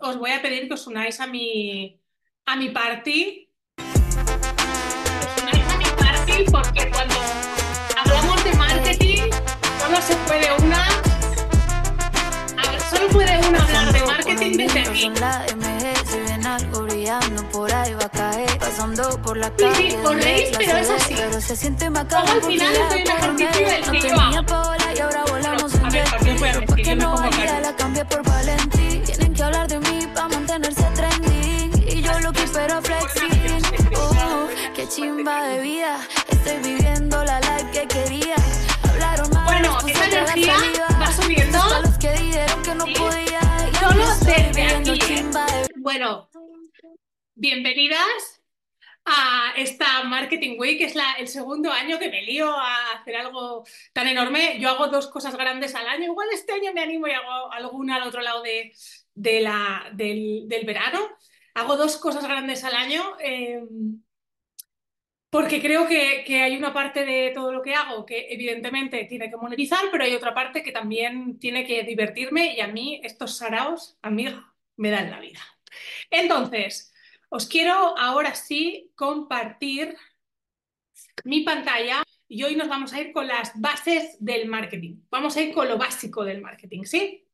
[0.00, 2.00] os voy a pedir que os unáis a mi,
[2.46, 3.48] a mi party.
[3.78, 7.14] Os unáis a mi party porque cuando
[7.96, 9.30] hablamos de marketing
[9.80, 10.86] solo se puede una.
[12.58, 15.10] a ver, solo puede una hablar de marketing desde aquí.
[19.58, 21.14] Sí, sí, os reís, pero es así.
[21.14, 24.36] Luego al final estoy en ejercicio del que yo hago.
[25.84, 26.84] A ver, ¿por qué os voy a mentir?
[26.86, 28.08] Yo me pongo caro.
[28.10, 29.03] por Valentín.
[29.34, 31.72] Que hablar de mí para mantenerse trending.
[31.88, 33.62] Y yo lo que espero flexing.
[33.96, 35.98] Oh, qué chimba de vida.
[36.28, 38.36] Estoy viviendo la life que quería.
[38.88, 40.56] Hablaron mal, Bueno, esa energía
[41.00, 41.58] va subiendo.
[41.82, 43.40] Los que dijeron que no podía.
[43.80, 46.28] Solo desde aquí, chimba de Bueno,
[47.34, 48.40] bienvenidas
[49.04, 53.16] a esta Marketing Week, que es la- el segundo año que me lío a hacer
[53.16, 54.58] algo tan enorme.
[54.60, 56.04] Yo hago dos cosas grandes al año.
[56.04, 58.72] Igual este año me animo y hago alguna al otro lado de,
[59.14, 61.00] de la, del, verano.
[61.54, 63.02] Hago dos cosas grandes al año.
[63.20, 63.62] eh,
[65.34, 69.28] porque creo que, que hay una parte de todo lo que hago que evidentemente tiene
[69.28, 73.36] que monetizar, pero hay otra parte que también tiene que divertirme y a mí estos
[73.38, 75.40] saraos, amiga, me dan la vida.
[76.08, 76.94] Entonces,
[77.30, 79.96] os quiero ahora sí compartir
[81.24, 85.00] mi pantalla y hoy nos vamos a ir con las bases del marketing.
[85.10, 87.26] Vamos a ir con lo básico del marketing, ¿sí?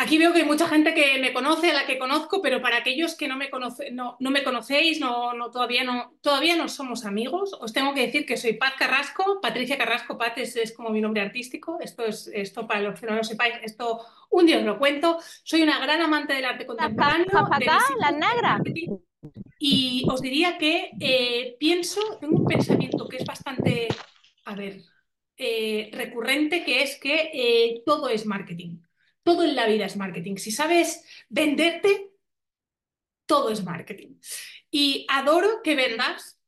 [0.00, 2.76] Aquí veo que hay mucha gente que me conoce, a la que conozco, pero para
[2.76, 6.68] aquellos que no me, conoce, no, no me conocéis, no, no, todavía, no, todavía no
[6.68, 10.72] somos amigos, os tengo que decir que soy Paz Carrasco, Patricia Carrasco, Paz es, es
[10.72, 14.46] como mi nombre artístico, esto es esto para los que no lo sepáis, esto un
[14.46, 17.26] día os lo cuento, soy una gran amante del arte contemporáneo,
[17.98, 18.60] la del negra.
[19.58, 23.88] y os diría que eh, pienso, tengo un pensamiento que es bastante,
[24.44, 24.80] a ver,
[25.36, 28.78] eh, recurrente, que es que eh, todo es marketing.
[29.22, 30.36] Todo en la vida es marketing.
[30.36, 32.12] Si sabes venderte,
[33.26, 34.14] todo es marketing.
[34.70, 36.40] Y adoro que vendas,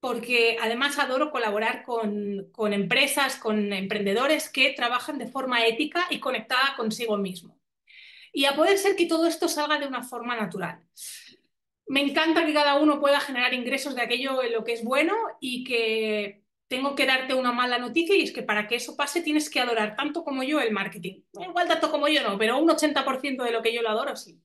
[0.00, 6.18] porque además adoro colaborar con, con empresas, con emprendedores que trabajan de forma ética y
[6.18, 7.60] conectada consigo mismo.
[8.32, 10.82] Y a poder ser que todo esto salga de una forma natural.
[11.86, 15.14] Me encanta que cada uno pueda generar ingresos de aquello en lo que es bueno
[15.40, 16.41] y que
[16.72, 19.60] tengo que darte una mala noticia y es que para que eso pase tienes que
[19.60, 21.20] adorar tanto como yo el marketing.
[21.38, 24.40] Igual tanto como yo no, pero un 80% de lo que yo lo adoro sí.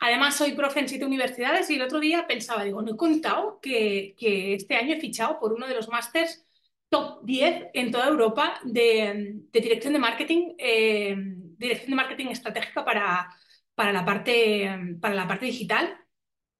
[0.00, 3.58] Además soy profe en siete universidades y el otro día pensaba, digo, no he contado
[3.62, 4.14] que,
[4.54, 6.44] este año he fichado por uno de los másters
[6.90, 11.16] top 10 en toda Europa de, dirección de marketing, eh,
[11.56, 16.05] dirección de marketing estratégica para la parte digital.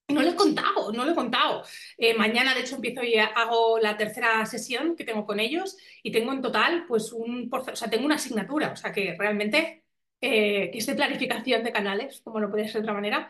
[0.09, 1.65] No lo he contado, no lo he contado.
[1.99, 6.13] Eh, mañana, de hecho, empiezo y hago la tercera sesión que tengo con ellos y
[6.13, 9.83] tengo en total, pues, un o sea, tengo una asignatura, o sea, que realmente
[10.21, 13.29] eh, es de planificación de canales, como no puede ser de otra manera.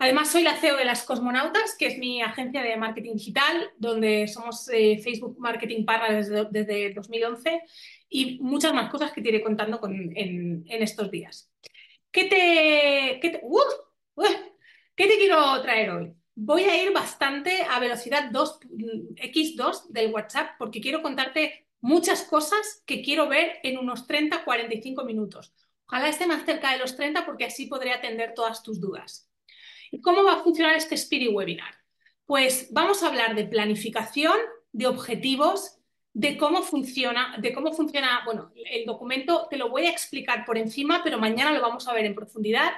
[0.00, 4.26] Además, soy la CEO de Las Cosmonautas, que es mi agencia de marketing digital, donde
[4.28, 7.62] somos eh, Facebook Marketing Partner desde, desde 2011
[8.08, 11.50] y muchas más cosas que te iré contando con- en, estos días.
[12.10, 13.40] ¿Qué te, qué.
[13.42, 13.58] ¡Uh!
[14.98, 16.12] ¿Qué te quiero traer hoy?
[16.34, 18.60] Voy a ir bastante a velocidad 2,
[19.14, 25.54] X2 del WhatsApp porque quiero contarte muchas cosas que quiero ver en unos 30-45 minutos.
[25.86, 29.30] Ojalá esté más cerca de los 30 porque así podré atender todas tus dudas.
[29.92, 31.76] ¿Y cómo va a funcionar este Spirit Webinar?
[32.26, 34.36] Pues vamos a hablar de planificación,
[34.72, 35.78] de objetivos,
[36.12, 40.58] de cómo funciona, de cómo funciona, bueno, el documento te lo voy a explicar por
[40.58, 42.72] encima, pero mañana lo vamos a ver en profundidad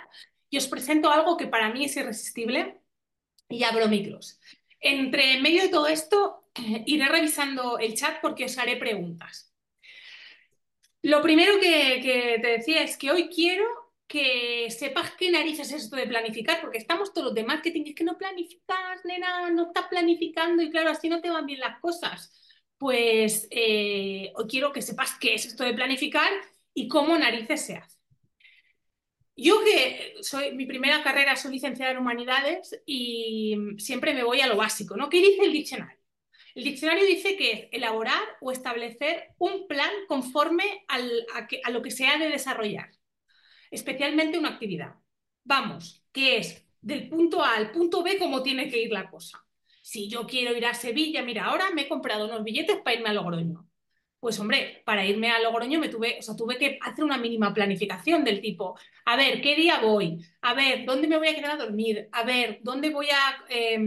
[0.50, 2.80] y os presento algo que para mí es irresistible
[3.48, 4.40] y abro micros.
[4.80, 6.44] Entre medio de todo esto,
[6.86, 9.54] iré revisando el chat porque os haré preguntas.
[11.02, 13.64] Lo primero que, te decía es que hoy quiero
[14.06, 18.04] que sepas qué narices es esto de planificar, porque estamos todos de marketing, es que
[18.04, 22.32] no planificas, nena, no estás planificando y claro, así no te van bien las cosas.
[22.76, 26.30] Pues eh, hoy quiero que sepas qué es esto de planificar
[26.74, 27.99] y cómo narices se hace.
[29.42, 34.46] Yo que soy, mi primera carrera soy licenciada en humanidades y siempre me voy a
[34.46, 35.08] lo básico, ¿no?
[35.08, 35.98] ¿Qué dice el diccionario?
[36.54, 40.98] El diccionario dice que es elaborar o establecer un plan conforme a,
[41.64, 42.90] a lo que se ha de desarrollar,
[43.70, 44.96] especialmente una actividad.
[45.44, 49.42] Vamos, que es del punto A al punto B cómo tiene que ir la cosa.
[49.80, 53.08] Si yo quiero ir a Sevilla, mira, ahora me he comprado unos billetes para irme
[53.08, 53.69] a Logroño.
[54.20, 57.54] Pues hombre, para irme a Logroño me tuve, o sea, tuve que hacer una mínima
[57.54, 60.22] planificación del tipo, a ver, ¿qué día voy?
[60.42, 62.06] A ver, ¿dónde me voy a quedar a dormir?
[62.12, 63.78] A ver, ¿dónde voy a, eh,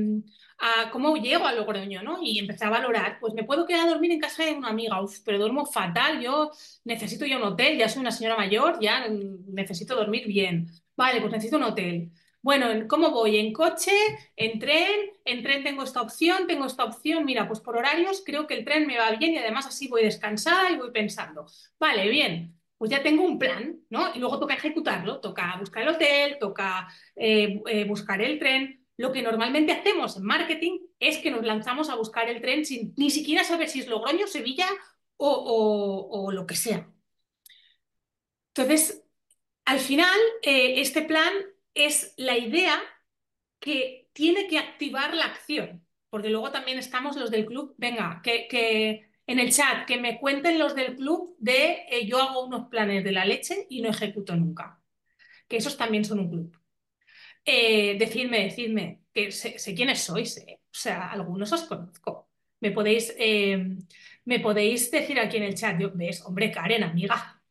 [0.58, 2.18] a cómo llego a Logroño, ¿no?
[2.24, 5.02] Y empecé a valorar, pues me puedo quedar a dormir en casa de una amiga,
[5.04, 6.50] uf, pero duermo fatal, yo
[6.84, 10.68] necesito ya un hotel, ya soy una señora mayor, ya necesito dormir bien.
[10.96, 12.12] Vale, pues necesito un hotel.
[12.44, 13.38] Bueno, ¿cómo voy?
[13.38, 13.94] ¿En coche?
[14.36, 15.12] ¿En tren?
[15.24, 17.24] En tren tengo esta opción, tengo esta opción.
[17.24, 20.04] Mira, pues por horarios creo que el tren me va bien y además así voy
[20.04, 21.46] descansada y voy pensando.
[21.80, 24.14] Vale, bien, pues ya tengo un plan, ¿no?
[24.14, 28.86] Y luego toca ejecutarlo, toca buscar el hotel, toca eh, eh, buscar el tren.
[28.98, 32.94] Lo que normalmente hacemos en marketing es que nos lanzamos a buscar el tren sin
[32.98, 34.68] ni siquiera saber si es Logroño, Sevilla
[35.16, 36.90] o, o, lo que sea.
[38.50, 39.02] Entonces,
[39.66, 41.32] al final, eh, este plan
[41.74, 42.82] es la idea
[43.60, 48.48] que tiene que activar la acción, porque luego también estamos los del club, venga, que,
[48.48, 52.68] que en el chat, que me cuenten los del club de eh, yo hago unos
[52.70, 54.82] planes de la leche y no ejecuto nunca,
[55.48, 56.60] que esos también son un club.
[57.46, 62.30] Eh, decidme, decidme, que sé, quiénes sois, o sea, algunos os conozco.
[62.62, 63.16] Me podéis,
[64.26, 67.44] me podéis decir aquí en el chat, yo, ves, hombre, Karen, amiga,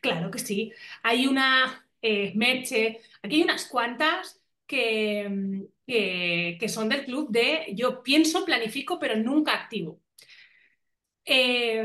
[0.00, 0.72] Claro que sí.
[1.02, 8.02] Hay una eh, Merche, aquí hay unas cuantas que, que, son del club de yo
[8.02, 10.00] pienso, planifico, pero nunca activo.
[11.24, 11.84] Eh,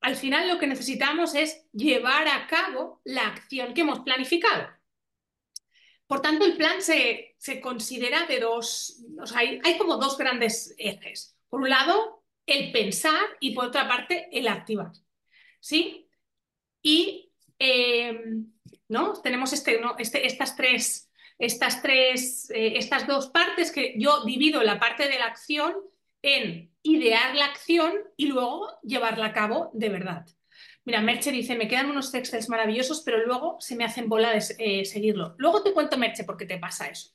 [0.00, 4.68] al final lo que necesitamos es llevar a cabo la acción que hemos planificado.
[6.06, 10.74] Por tanto, el plan se, considera de dos, o sea, hay, hay, como dos grandes
[10.76, 11.38] ejes.
[11.48, 14.92] Por un lado, el pensar y por otra parte, el activar.
[15.60, 16.08] ¿Sí?
[16.82, 18.52] Y em,
[18.92, 19.14] ¿no?
[19.14, 24.78] tenemos este, este, estas tres, estas, tres eh, estas dos partes que yo divido la
[24.78, 25.74] parte de la acción
[26.20, 30.26] en idear la acción y luego llevarla a cabo de verdad.
[30.84, 34.84] Mira, Merche dice, me quedan unos textos maravillosos, pero luego se me hacen bola eh,
[34.84, 35.34] seguirlo.
[35.38, 37.12] Luego te cuento, Merche, por qué te pasa eso.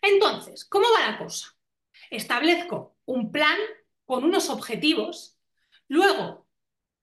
[0.00, 1.56] Entonces, ¿cómo va la cosa?
[2.10, 3.58] Establezco un plan
[4.04, 5.38] con unos objetivos,
[5.88, 6.47] luego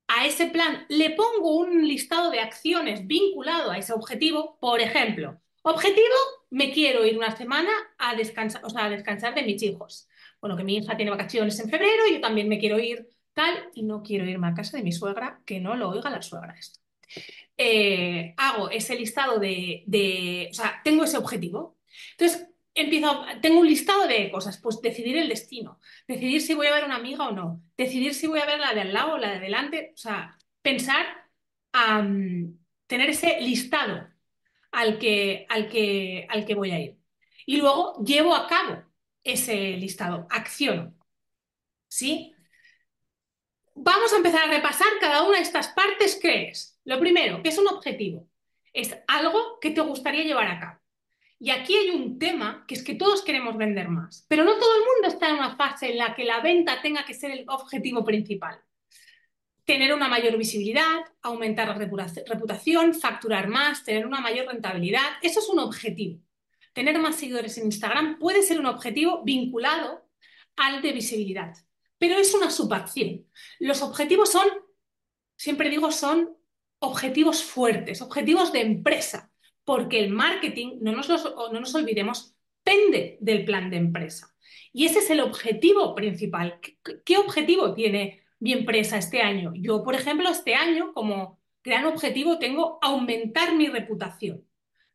[0.08, 4.58] a ese plan le pongo un listado de acciones vinculado a ese objetivo.
[4.60, 6.16] Por ejemplo, objetivo,
[6.50, 10.08] me quiero ir una semana a descansar, o sea, a descansar de mis hijos.
[10.40, 13.84] Bueno, que mi hija tiene vacaciones en febrero, yo también me quiero ir tal, y
[13.84, 16.80] no quiero irme a casa de mi suegra, que no lo oiga la suegra esto.
[17.58, 21.78] Eh, hago ese listado de, de, o sea, tengo ese objetivo.
[22.12, 26.74] Entonces, empiezo, tengo un listado de cosas, pues decidir el destino, decidir si voy a
[26.74, 29.14] ver a una amiga o no, decidir si voy a ver la de al lado
[29.14, 31.06] o la de delante, o sea, pensar,
[32.88, 34.08] tener ese listado
[34.72, 36.98] al que, al, que, al que voy a ir.
[37.46, 38.84] Y luego llevo a cabo
[39.24, 40.98] ese listado, acción.
[41.88, 42.34] ¿Sí?
[43.76, 46.80] Vamos a empezar a repasar cada una de estas partes que es.
[46.86, 48.30] Lo primero, que es un objetivo.
[48.74, 50.85] Es algo que te gustaría llevar a cabo.
[51.38, 54.76] Y aquí hay un tema que es que todos queremos vender más, pero no todo
[54.76, 57.46] el mundo está en una fase en la que la venta tenga que ser el
[57.48, 58.62] objetivo principal.
[59.66, 65.50] Tener una mayor visibilidad, aumentar la reputación, facturar más, tener una mayor rentabilidad, eso es
[65.50, 66.22] un objetivo.
[66.72, 70.08] Tener más seguidores en Instagram puede ser un objetivo vinculado
[70.56, 71.54] al de visibilidad,
[71.98, 73.26] pero es una subacción.
[73.60, 74.48] Los objetivos son,
[75.36, 76.38] siempre digo, son
[76.80, 79.32] objetivos fuertes, objetivos de empresa
[79.66, 84.36] porque el marketing, no nos, no nos olvidemos, pende del plan de empresa.
[84.72, 86.60] Y ese es el objetivo principal.
[87.06, 89.54] ¿Qué, objetivo tiene mi empresa este año?
[89.56, 94.46] Yo, por ejemplo, este año como gran objetivo tengo aumentar mi reputación.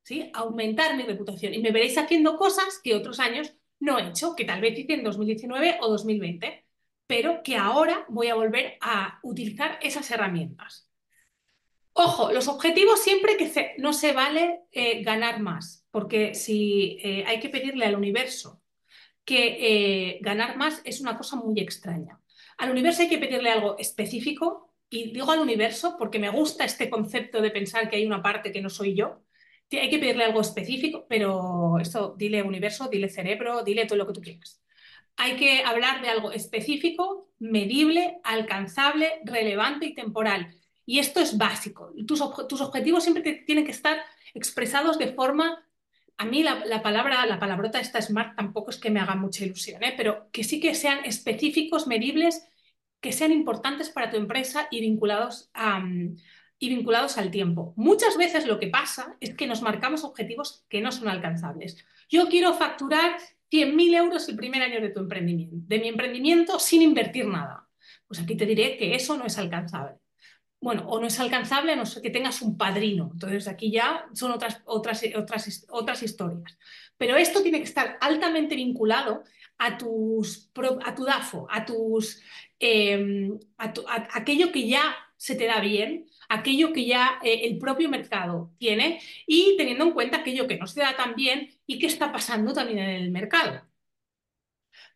[0.02, 0.30] ¿sí?
[0.34, 1.54] Aumentar mi reputación.
[1.54, 4.94] Y me veréis haciendo cosas que otros años no he hecho, que tal vez hice
[4.94, 6.66] en 2019 o 2020,
[7.06, 10.89] pero que ahora voy a volver a utilizar esas herramientas.
[12.02, 17.40] Ojo, los objetivos siempre que no se vale eh, ganar más, porque si eh, hay
[17.40, 18.62] que pedirle al universo
[19.22, 22.18] que eh, ganar más es una cosa muy extraña.
[22.56, 26.88] Al universo hay que pedirle algo específico, y digo al universo porque me gusta este
[26.88, 29.20] concepto de pensar que hay una parte que no soy yo.
[29.70, 34.14] Hay que pedirle algo específico, pero esto dile universo, dile cerebro, dile todo lo que
[34.14, 34.62] tú quieras.
[35.16, 40.59] Hay que hablar de algo específico, medible, alcanzable, relevante y temporal
[40.90, 41.94] y esto es básico.
[42.04, 43.96] Tus, objetivos siempre tienen que estar
[44.34, 45.64] expresados de forma...
[46.16, 49.84] A mí la, palabra, la palabrota esta smart tampoco es que me haga mucha ilusión,
[49.84, 49.94] ¿eh?
[49.96, 52.44] pero que sí que sean específicos, medibles,
[53.00, 55.52] que sean importantes para tu empresa y vinculados,
[56.58, 57.72] y vinculados al tiempo.
[57.76, 61.86] Muchas veces lo que pasa es que nos marcamos objetivos que no son alcanzables.
[62.08, 63.16] Yo quiero facturar
[63.52, 67.68] 100.000 euros el primer año de tu emprendimiento, de mi emprendimiento sin invertir nada.
[68.08, 69.99] Pues aquí te diré que eso no es alcanzable
[70.60, 73.10] bueno, o no es alcanzable a no ser que tengas un padrino.
[73.12, 76.58] Entonces aquí ya son otras, otras, otras, otras historias.
[76.98, 79.24] Pero esto tiene que estar altamente vinculado
[79.58, 80.50] a, tus,
[80.84, 82.22] a tu DAFO, a, tus,
[82.58, 83.72] em, a,
[84.12, 89.00] aquello que ya se te da bien, aquello que ya eh, el propio mercado tiene
[89.26, 92.52] y teniendo en cuenta aquello que no se da tan bien y que está pasando
[92.52, 93.62] también en el mercado.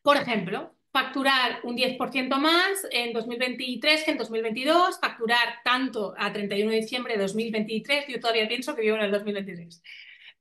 [0.02, 6.71] Por ejemplo, facturar un 10% más en 2023 que en 2022, facturar tanto a 31
[6.71, 9.83] de diciembre de 2023, yo todavía pienso que vivo en el 2023.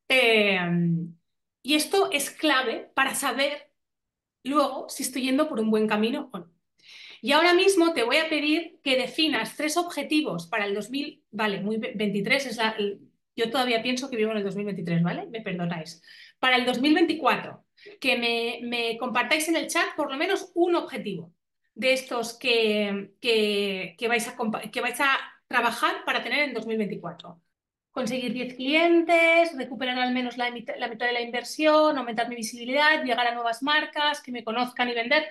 [0.08, 0.60] Eh,
[1.60, 3.72] y esto es clave para saber
[4.44, 6.52] luego si estoy yendo por un buen camino o no.
[7.20, 11.62] Y ahora mismo te voy a pedir que definas tres objetivos para el 2000, vale,
[11.62, 12.76] muy 23 es la,
[13.34, 15.26] yo todavía pienso que vivo en el 2023, ¿vale?
[15.26, 16.00] Me perdonáis.
[16.38, 17.63] Para el 2024,
[18.00, 21.32] que me, compartáis en el chat por lo menos un objetivo
[21.74, 24.36] de estos que, que, vais a,
[24.70, 27.40] que vais a trabajar para tener en 2024
[27.94, 32.34] conseguir 10 clientes, recuperar al menos la, mitad, la mitad de la inversión, aumentar mi
[32.34, 35.28] visibilidad, llegar a nuevas marcas, que me conozcan y vender.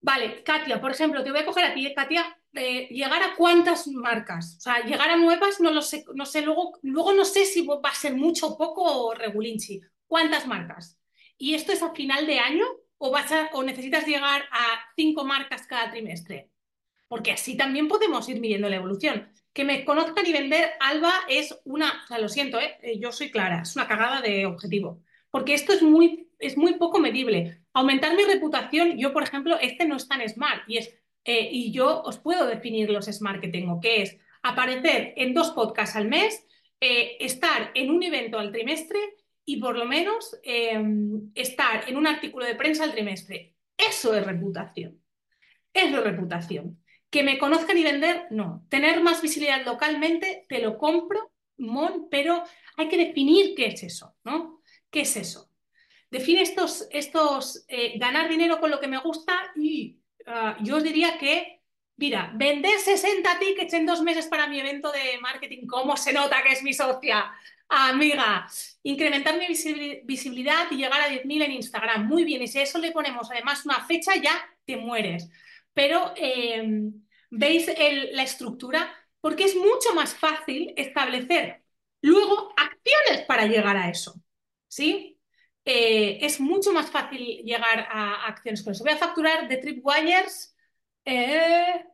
[0.00, 3.34] Vale, Katia, por ejemplo, te voy a coger a ti, eh, Katia, eh, llegar a
[3.36, 7.24] cuántas marcas, o sea, llegar a nuevas, no lo sé, no sé, luego, luego no
[7.24, 9.80] sé si va a ser mucho o poco o regulinchi.
[10.06, 11.00] ¿Cuántas marcas?
[11.38, 12.64] ¿Y esto es a final de año
[12.98, 16.50] o, vas o necesitas llegar a cinco marcas cada trimestre?
[17.08, 19.28] Porque así también podemos ir midiendo la evolución.
[19.52, 22.76] Que me conozcan y vender, Alba, es una, o sea, lo siento, ¿eh?
[22.82, 25.02] eh yo soy clara, es una cagada de objetivo.
[25.30, 27.62] Porque esto es muy, es muy poco medible.
[27.72, 30.94] Aumentar mi reputación, yo, por ejemplo, este no es tan smart y, es,
[31.24, 35.50] eh, y yo os puedo definir los smart que tengo, que es aparecer en dos
[35.50, 36.46] podcasts al mes,
[36.78, 38.98] estar en un evento al trimestre
[39.46, 43.54] y por lo menos em, estar en un artículo de prensa al trimestre.
[43.78, 45.00] Eso es reputación.
[45.72, 46.82] Es reputación.
[47.08, 48.66] Que me conozcan y vender, no.
[48.68, 52.42] Tener más visibilidad localmente, te lo compro, mon, pero
[52.76, 54.60] hay que definir qué es eso, ¿no?
[54.90, 55.50] ¿Qué es eso?
[56.10, 60.82] define estos, estos eh, ganar dinero con lo que me gusta y ah, yo os
[60.82, 61.62] diría que,
[61.96, 66.42] mira, vender 60 tickets en dos meses para mi evento de marketing, ¿cómo se nota
[66.42, 67.32] que es mi socia?
[67.68, 68.46] Amiga,
[68.84, 69.46] incrementar mi
[70.04, 72.06] visibilidad y llegar a 10.000 en Instagram.
[72.06, 74.32] Muy bien, y si a eso le ponemos además una fecha, ya
[74.64, 75.28] te mueres.
[75.74, 76.92] Pero em,
[77.30, 77.66] veis
[78.12, 81.64] la estructura, porque es mucho más fácil establecer
[82.02, 84.14] luego acciones para llegar a eso.
[84.68, 85.16] ¿Sí?
[85.64, 88.84] Eh, es mucho más fácil llegar a, acciones con eso.
[88.84, 90.56] Voy a facturar de Tripwires,
[91.04, 91.84] eh,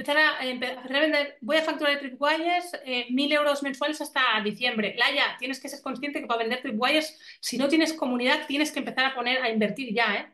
[0.00, 4.94] empezar a, vender, voy a facturar Tripwires eh, mil euros mensuales hasta diciembre.
[4.96, 8.78] Laia, tienes que ser consciente que para vender Tripwires, si no tienes comunidad, tienes que
[8.78, 10.32] empezar a poner a invertir ya, ¿eh?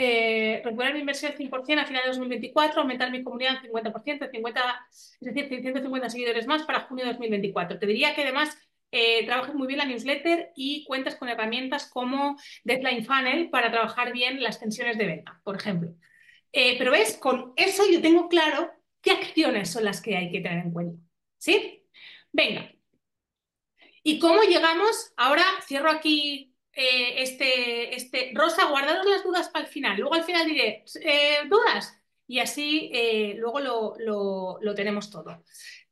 [0.00, 4.86] Eh, recuperar mi inversión 100% a final de 2024, aumentar mi comunidad en 50%, 50,
[4.92, 7.80] es decir, 150 seguidores más para junio de 2024.
[7.80, 8.56] Te diría que además
[8.92, 14.12] eh, trabajes muy bien la newsletter y cuentas con herramientas como Deadline Funnel para trabajar
[14.12, 15.90] bien las tensiones de venta, por ejemplo.
[16.52, 20.40] Eh, pero ves, con eso yo tengo claro qué acciones son las que hay que
[20.40, 21.02] tener en cuenta.
[21.38, 21.84] ¿Sí?
[22.32, 22.70] Venga.
[24.02, 25.12] ¿Y cómo llegamos?
[25.16, 28.32] Ahora cierro aquí eh, este, este.
[28.34, 29.98] Rosa, guardaros las dudas para el final.
[29.98, 30.84] Luego al final diré,
[31.48, 31.94] ¿dudas?
[32.26, 32.90] Y así
[33.36, 35.42] luego lo, lo, tenemos todo.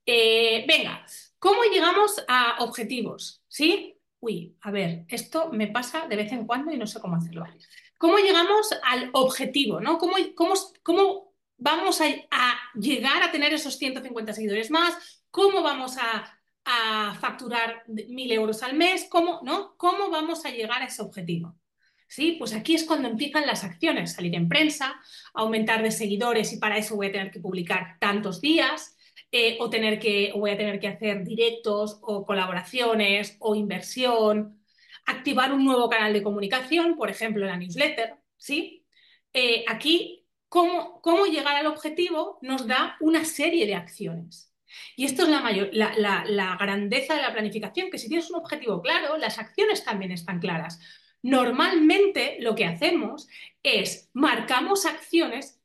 [0.06, 1.04] venga.
[1.38, 3.42] ¿Cómo llegamos a objetivos?
[3.46, 3.96] ¿Sí?
[4.20, 7.44] Uy, a ver, esto me pasa de vez en cuando y no sé cómo hacerlo.
[7.98, 9.80] ¿Cómo llegamos al objetivo?
[9.80, 9.98] ¿no?
[9.98, 10.16] ¿Cómo,
[10.82, 11.25] cómo,
[11.56, 12.06] vamos a,
[12.74, 15.22] llegar a tener esos 150 seguidores más?
[15.30, 16.32] ¿Cómo vamos a,
[17.20, 19.06] facturar mil euros al mes?
[19.08, 19.76] ¿Cómo, ¿no?
[19.76, 21.56] ¿Cómo vamos a llegar a ese objetivo?
[22.08, 22.32] ¿Sí?
[22.40, 25.00] Pues aquí es cuando empiezan las acciones, salir en prensa,
[25.32, 28.96] aumentar de seguidores y para eso voy a tener que publicar tantos días,
[29.32, 34.62] eh, o, tener que, voy a tener que hacer directos o colaboraciones o inversión,
[35.04, 38.84] activar un nuevo canal de comunicación, por ejemplo, la newsletter, ¿sí?
[39.32, 44.52] Eh, aquí, cómo, llegar al objetivo nos da una serie de acciones.
[44.96, 48.82] Y esto es la, mayor, la, grandeza de la planificación, que si tienes un objetivo
[48.82, 50.80] claro, las acciones también están claras.
[51.22, 53.28] Normalmente lo que hacemos
[53.62, 55.60] es marcamos acciones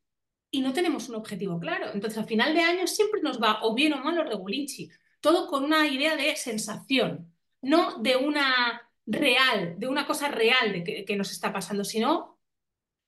[0.51, 1.91] y no tenemos un objetivo claro.
[1.93, 4.89] Entonces, al final de año siempre nos va o bien o mal o regulinchi.
[5.21, 11.05] Todo con una idea de sensación, no de una real, de una cosa real de
[11.05, 12.39] que, nos está pasando, sino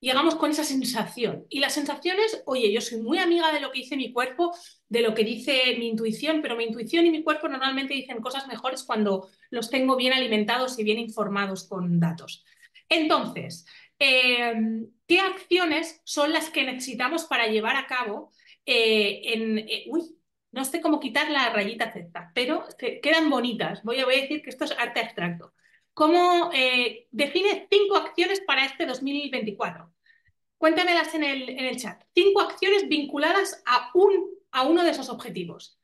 [0.03, 1.45] llegamos con esa sensación.
[1.49, 4.55] Y las sensaciones, oye, yo soy muy amiga de lo que dice mi cuerpo,
[4.87, 8.47] de lo que dice mi intuición, pero mi intuición y mi cuerpo normalmente dicen cosas
[8.47, 12.43] mejores cuando los tengo bien alimentados y bien informados con datos.
[12.89, 13.65] Entonces,
[14.05, 18.31] Em, qué acciones son las que necesitamos para llevar a cabo
[18.65, 19.59] eh, en...
[19.59, 20.03] Eh, uy,
[20.51, 22.65] no sé cómo quitar la rayita Z, pero
[23.01, 23.81] quedan bonitas.
[23.83, 25.53] Voy a, voy a decir que esto es arte abstracto.
[25.93, 29.92] ¿Cómo eh, define cinco acciones para este 2024?
[30.63, 32.01] Cuéntamelas en el, en el chat.
[32.15, 35.77] Cinco acciones vinculadas a, un, a uno de esos objetivos.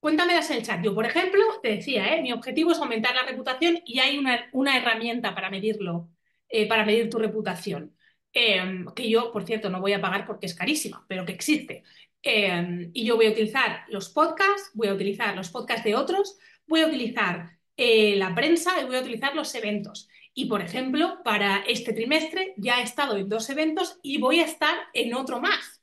[0.00, 0.82] cuéntamelas en el chat.
[0.82, 2.22] Yo, por ejemplo, te decía, ¿eh?
[2.22, 6.08] mi objetivo es aumentar la reputación y hay una, una herramienta para medirlo,
[6.48, 7.94] eh, para medir tu reputación.
[8.32, 11.84] Eh, que yo, por cierto, no voy a pagar porque es carísima, pero que existe.
[12.22, 16.38] Eh, y yo voy a utilizar los podcasts, voy a utilizar los podcasts de otros,
[16.66, 20.09] voy a utilizar eh, la prensa y voy a utilizar los eventos.
[20.40, 24.46] Y, por ejemplo, para este trimestre ya he estado en dos eventos y voy a
[24.46, 25.82] estar en otro más.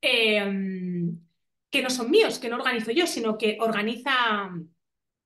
[0.00, 0.40] Eh,
[1.70, 4.48] que no son míos, que no organizo yo, sino que organiza,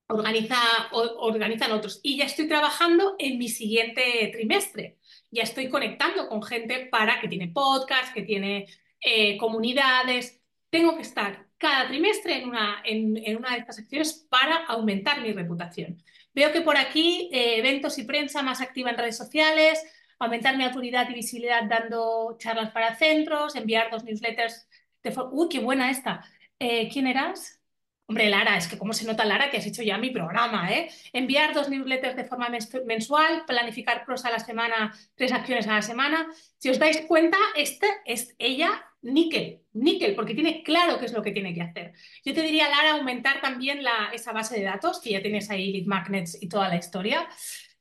[0.08, 0.58] organiza,
[0.90, 2.00] organizan otros.
[2.02, 4.98] Y ya estoy trabajando en mi siguiente trimestre.
[5.30, 8.66] Ya estoy conectando con gente para que tiene podcast, que tiene
[9.00, 10.42] eh, comunidades.
[10.68, 15.32] Tengo que estar cada trimestre en una, en, una de estas secciones para aumentar mi
[15.32, 16.02] reputación.
[16.34, 19.82] Veo que por aquí eh, eventos y prensa más activa en redes sociales,
[20.18, 24.68] aumentar mi autoridad y visibilidad dando charlas para centros, enviar dos newsletters
[25.02, 26.24] de ¡Uy, qué buena esta!
[26.58, 27.60] Eh, ¿Quién eras?
[28.06, 30.90] Hombre, Lara, es que cómo se nota, Lara, que has hecho ya mi programa, ¿eh?
[31.14, 32.50] Enviar dos newsletters de forma
[32.84, 36.26] mensual, planificar pros a la semana, tres acciones a la semana.
[36.58, 41.22] Si os dais cuenta, esta es ella níquel, níquel, porque tiene claro qué es lo
[41.22, 41.92] que tiene que hacer.
[42.24, 45.72] Yo te diría, Lara, aumentar también la, esa base de datos, que ya tienes ahí
[45.72, 47.26] lead magnets y toda la historia.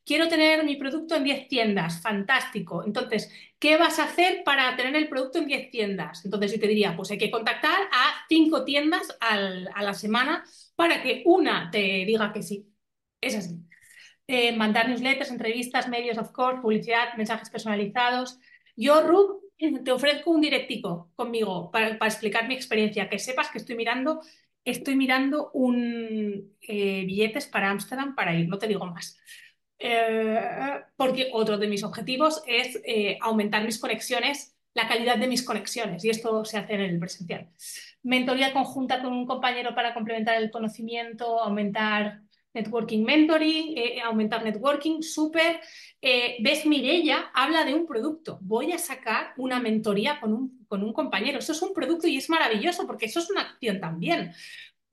[0.05, 2.83] Quiero tener mi producto en 10 tiendas, fantástico.
[2.86, 6.25] Entonces, ¿qué vas a hacer para tener el producto en 10 tiendas?
[6.25, 10.43] Entonces yo te diría, pues hay que contactar a 5 tiendas al, a la semana
[10.75, 12.67] para que una te diga que sí.
[13.22, 13.63] Es así.
[14.27, 18.39] Eh, mandar newsletters, entrevistas, medios, of course, publicidad, mensajes personalizados.
[18.75, 19.43] Yo, Ruth,
[19.83, 24.22] te ofrezco un directico conmigo para, para, explicar mi experiencia, que sepas que estoy mirando,
[24.63, 29.19] estoy mirando un eh, billetes para Ámsterdam para ir, no te digo más.
[29.85, 35.43] Eh, porque otro de mis objetivos es eh, aumentar mis conexiones, la calidad de mis
[35.43, 37.49] conexiones, y esto se hace en el presencial.
[38.01, 42.21] Mentoría conjunta con un compañero para complementar el conocimiento, aumentar
[42.53, 45.59] networking mentoring, eh, aumentar networking, súper.
[46.01, 46.65] ¿Ves?
[46.65, 48.37] Mirella habla de un producto.
[48.41, 51.39] Voy a sacar una mentoría con un, con un compañero.
[51.39, 54.34] Eso es un producto y es maravilloso porque eso es una acción también.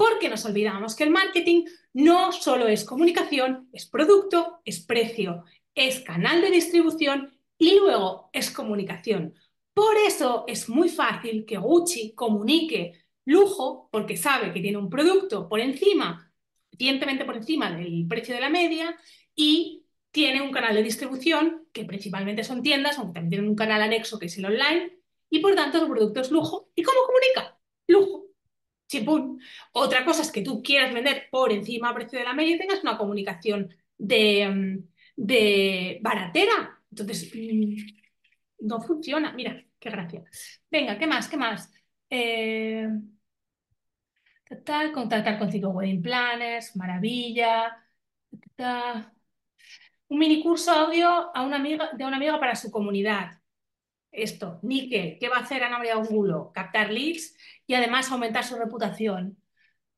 [0.01, 6.01] Porque nos olvidamos que el marketing no solo es comunicación, es producto, es precio, es
[6.01, 9.35] canal de distribución y luego es comunicación.
[9.75, 12.95] Por eso es muy fácil que Gucci comunique
[13.27, 16.33] lujo porque sabe que tiene un producto por encima,
[16.73, 18.97] evidentemente por encima del precio de la media
[19.35, 23.83] y tiene un canal de distribución que principalmente son tiendas, aunque también tienen un canal
[23.83, 26.71] anexo que es el online y por tanto el producto es lujo.
[26.75, 27.61] ¿Y cómo comunica?
[27.87, 28.20] Lujo.
[28.91, 29.41] Chimpún.
[29.73, 32.59] Otra cosa es que tú quieras vender por encima del precio de la media y
[32.59, 34.49] tengas una comunicación de,
[35.17, 36.81] mm, baratera.
[36.91, 37.77] Entonces, mm,
[38.67, 39.33] no funciona.
[39.33, 40.25] Mira, qué gracia.
[40.71, 41.29] Venga, ¿qué más?
[41.29, 41.73] ¿Qué más?
[42.11, 42.89] Eh,
[44.93, 47.77] contactar con cinco wedding planners, maravilla.
[50.09, 53.41] Un mini curso audio a una amiga, de una amiga para su comunidad
[54.13, 56.51] esto, níquel, ¿qué va a hacer Ana María Angulo?
[56.53, 57.37] Captar leads
[57.71, 59.39] y además aumentar su reputación.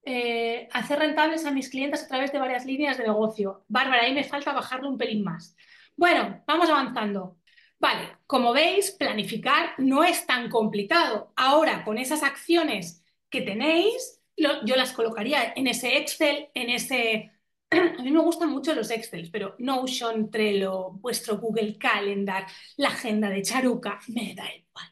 [0.05, 3.65] Eh, hacer rentables a mis clientes a través de varias líneas de negocio.
[3.67, 5.57] Bárbara, ahí me falta bajarlo un pelín más.
[5.97, 7.39] Bueno, vamos avanzando.
[7.79, 11.33] Vale, como veis, planificar no es tan complicado.
[11.35, 17.33] Ahora, con esas acciones que tenéis, yo las colocaría en ese Excel, en ese
[17.71, 23.31] a mí me gustan mucho los Excel, pero Notion, Trello, vuestro Google Calendar, la agenda
[23.31, 24.92] de Charuca, me da igual.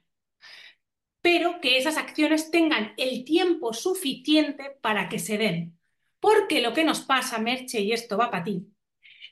[1.22, 5.78] Pero que esas acciones tengan el tiempo suficiente para que se den.
[6.20, 8.66] Porque lo que nos pasa, Merche, y esto va para ti,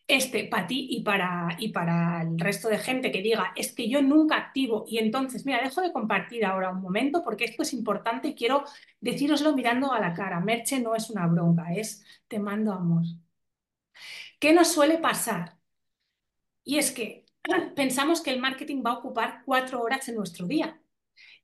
[0.09, 3.89] este, para ti y para, y para el resto de gente que diga, es que
[3.89, 7.75] yo nunca activo y entonces, mira, dejo de compartir ahora un momento porque esto es
[7.75, 8.65] importante y quiero
[9.01, 10.41] decíroslo mirando a la cara.
[10.41, 13.05] Merche no es una bronca, es te mando amor.
[14.41, 15.57] ¿Qué nos suele pasar?
[16.65, 17.27] Y es que
[17.77, 20.81] pensamos que el marketing va a ocupar cuatro horas en nuestro día.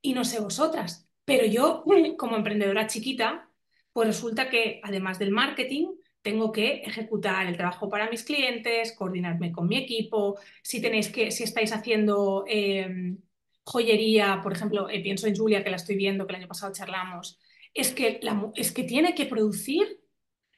[0.05, 1.83] Y no sé vosotras, pero yo,
[2.17, 3.49] como emprendedora chiquita,
[3.91, 5.87] pues resulta que además del marketing,
[6.21, 10.37] tengo que ejecutar el trabajo para mis clientes, coordinarme con mi equipo.
[10.63, 13.15] Si tenéis que, si estáis haciendo eh,
[13.63, 16.73] joyería, por ejemplo, eh, pienso en Julia, que la estoy viendo, que el año pasado
[16.73, 17.39] charlamos,
[17.73, 20.01] es que, la, es que tiene que producir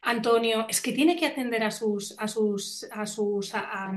[0.01, 3.91] Antonio, es que tiene que atender a sus, a sus, a sus, a,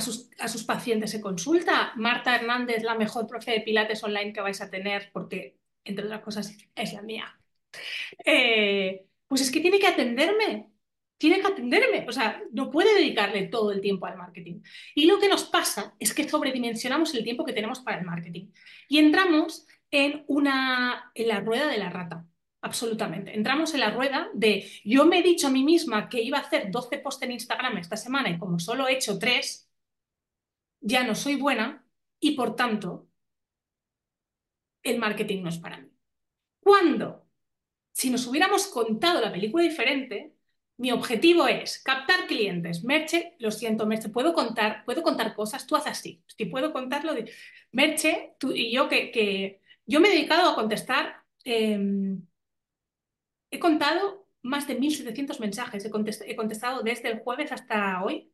[0.00, 1.92] sus, a sus pacientes en consulta.
[1.96, 6.22] Marta Hernández, la mejor profe de Pilates online que vais a tener, porque, entre otras
[6.22, 7.38] cosas, es la mía.
[8.24, 10.70] Eh, pues es que tiene que atenderme,
[11.18, 14.60] tiene que atenderme, o sea, no puede dedicarle todo el tiempo al marketing.
[14.94, 18.50] Y lo que nos pasa es que sobredimensionamos el tiempo que tenemos para el marketing
[18.88, 22.26] y entramos en, una, en la rueda de la rata.
[22.62, 23.34] absolutamente.
[23.36, 26.42] Entramos en la rueda de yo me he dicho a mí misma que iba a
[26.42, 29.63] hacer 12 posts en Instagram esta semana y como solo he hecho 3,
[30.84, 31.84] ya no soy buena
[32.20, 33.08] y por tanto
[34.82, 35.88] el marketing no es para mí.
[36.60, 37.26] Cuando,
[37.92, 40.34] si nos hubiéramos contado la película diferente,
[40.76, 42.84] mi objetivo es captar clientes.
[42.84, 46.22] Merche, lo siento, Merche, puedo contar, puedo contar cosas, tú haces así.
[46.26, 47.32] Si puedo contarlo, de...
[47.72, 51.78] Merche, tú y yo que, que, yo me he dedicado a contestar, eh,
[53.50, 58.33] he contado más de 1.700 mensajes, he, he contestado desde el jueves hasta hoy.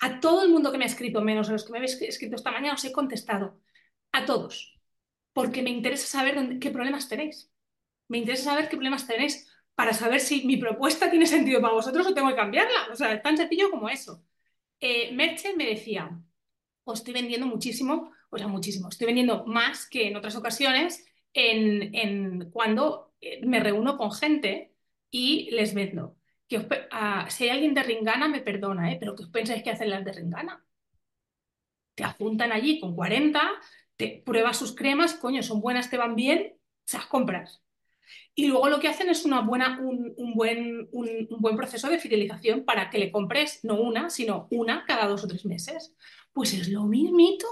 [0.00, 2.36] A todo el mundo que me ha escrito, menos a los que me habéis escrito
[2.36, 3.60] esta mañana, os he contestado.
[4.12, 4.80] A todos.
[5.32, 7.50] Porque me interesa saber qué problemas tenéis.
[8.08, 12.06] Me interesa saber qué problemas tenéis para saber si mi propuesta tiene sentido para vosotros
[12.06, 12.88] o tengo que cambiarla.
[12.92, 14.24] O sea, es tan sencillo como eso.
[14.80, 16.10] Eh, Merche me decía,
[16.84, 21.94] os estoy vendiendo muchísimo, o sea, muchísimo, estoy vendiendo más que en otras ocasiones en,
[21.94, 24.74] en cuando eh, me reúno con gente
[25.10, 26.16] y les vendo.
[26.50, 26.66] Que os,
[27.32, 28.98] si hay alguien de Ringana, me perdona, ¿eh?
[28.98, 30.64] pero ¿qué os pensáis que hacen las de Ringana?
[31.94, 33.40] Te apuntan allí con 40,
[33.96, 37.62] te pruebas sus cremas, coño, son buenas, te van bien, se las compras.
[38.34, 42.64] Y luego lo que hacen es una buena, un, buen, un, buen proceso de fidelización
[42.64, 45.94] para que le compres no una, sino una cada dos o tres meses.
[46.32, 47.46] Pues es lo mismito,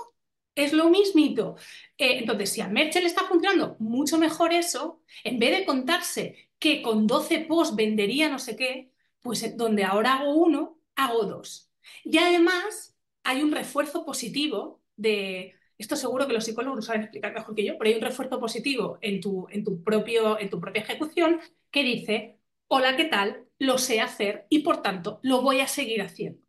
[0.55, 1.57] es lo mismito.
[1.99, 6.48] Eh, entonces, si a Merche le está funcionando mucho mejor eso, en vez de contarse
[6.59, 11.71] que con 12 posts vendería no sé qué, pues donde ahora hago uno, hago dos.
[12.05, 17.33] Y además hay un refuerzo positivo de, esto seguro que los psicólogos lo saben explicar
[17.33, 20.61] mejor que yo, pero hay un refuerzo positivo en tu, en tu, propio, en tu
[20.61, 21.41] propia ejecución
[21.71, 23.47] que dice, hola, ¿qué tal?
[23.59, 26.41] Lo sé hacer y por tanto lo voy a seguir haciendo.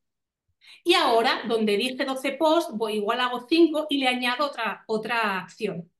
[0.83, 5.39] Y ahora, donde dije 12 posts, voy igual hago 5 y le añado otra, otra
[5.39, 5.91] acción.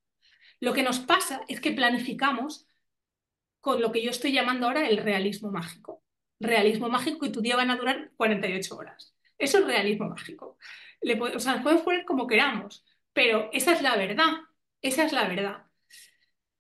[0.60, 2.68] Lo que nos pasa es que planificamos
[3.62, 6.04] con lo que yo estoy llamando ahora el realismo mágico.
[6.40, 9.16] Realismo mágico y tu día van a durar 48 horas.
[9.38, 10.58] Eso es realismo mágico.
[11.02, 14.34] Le, o sea, nos podemos poner como queramos, pero esa es la verdad,
[14.82, 15.66] esa es la verdad.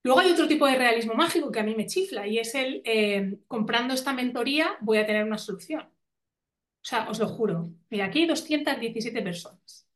[0.04, 2.82] Luego hay otro tipo de realismo mágico que a mí me chifla y es el
[2.86, 5.82] eh, comprando esta mentoría voy a tener una solución.
[5.82, 7.72] O sea, os lo juro.
[7.90, 9.88] Mira, aquí hay 217 personas,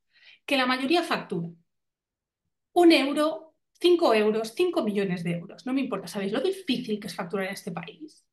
[0.46, 1.50] que la mayoría factura.
[2.74, 3.43] Un euro,
[3.84, 5.66] cinco euros, cinco millones de euros.
[5.66, 8.26] No me importa, ¿sabéis lo difícil que es facturar en este país?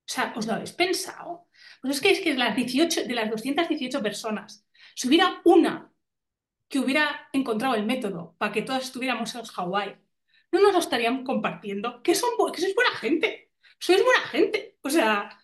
[0.00, 1.48] O sea, ¿os lo habéis pensado?
[1.80, 4.66] Pues es que, es que de, las 18, de las 218 personas,
[4.96, 5.92] si hubiera una
[6.68, 9.96] que hubiera encontrado el método para que todas estuviéramos en Hawái,
[10.50, 12.02] no nos lo estarían compartiendo.
[12.02, 14.78] Que, son, que sois buena gente, sois buena gente.
[14.82, 15.38] O sea,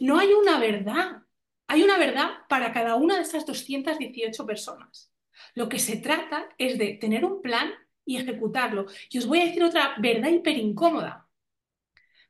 [0.00, 1.22] no hay una verdad.
[1.66, 5.12] Hay una verdad para cada una de esas 218 personas.
[5.54, 7.72] Lo que se trata es de tener un plan
[8.04, 8.86] y ejecutarlo.
[9.10, 11.28] Y os voy a decir otra verdad hiper incómoda,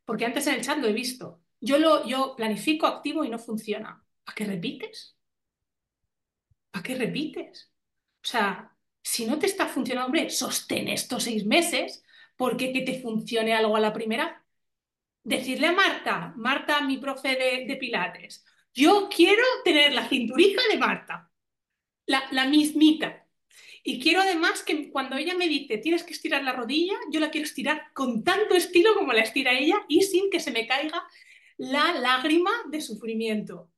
[0.05, 1.43] porque antes en el chat lo he visto.
[1.61, 4.05] Yo, lo, yo planifico, activo y no funciona.
[4.25, 5.17] ¿Para qué repites?
[6.71, 7.71] ¿Para qué repites?
[8.25, 12.05] O sea, si no te está funcionando, hombre, sostén estos seis meses,
[12.37, 14.45] porque que te funcione algo a la primera.
[15.25, 20.79] Decirle a Marta, Marta, mi profe de, de Pilates, yo quiero tener la cinturija de
[20.79, 21.31] Marta,
[22.07, 23.22] la, la mismita.
[23.83, 27.31] Y quiero además que cuando ella me dice tienes que estirar la rodilla, yo la
[27.31, 31.03] quiero estirar con tanto estilo como la estira ella y sin que se me caiga
[31.57, 33.71] la lágrima de sufrimiento.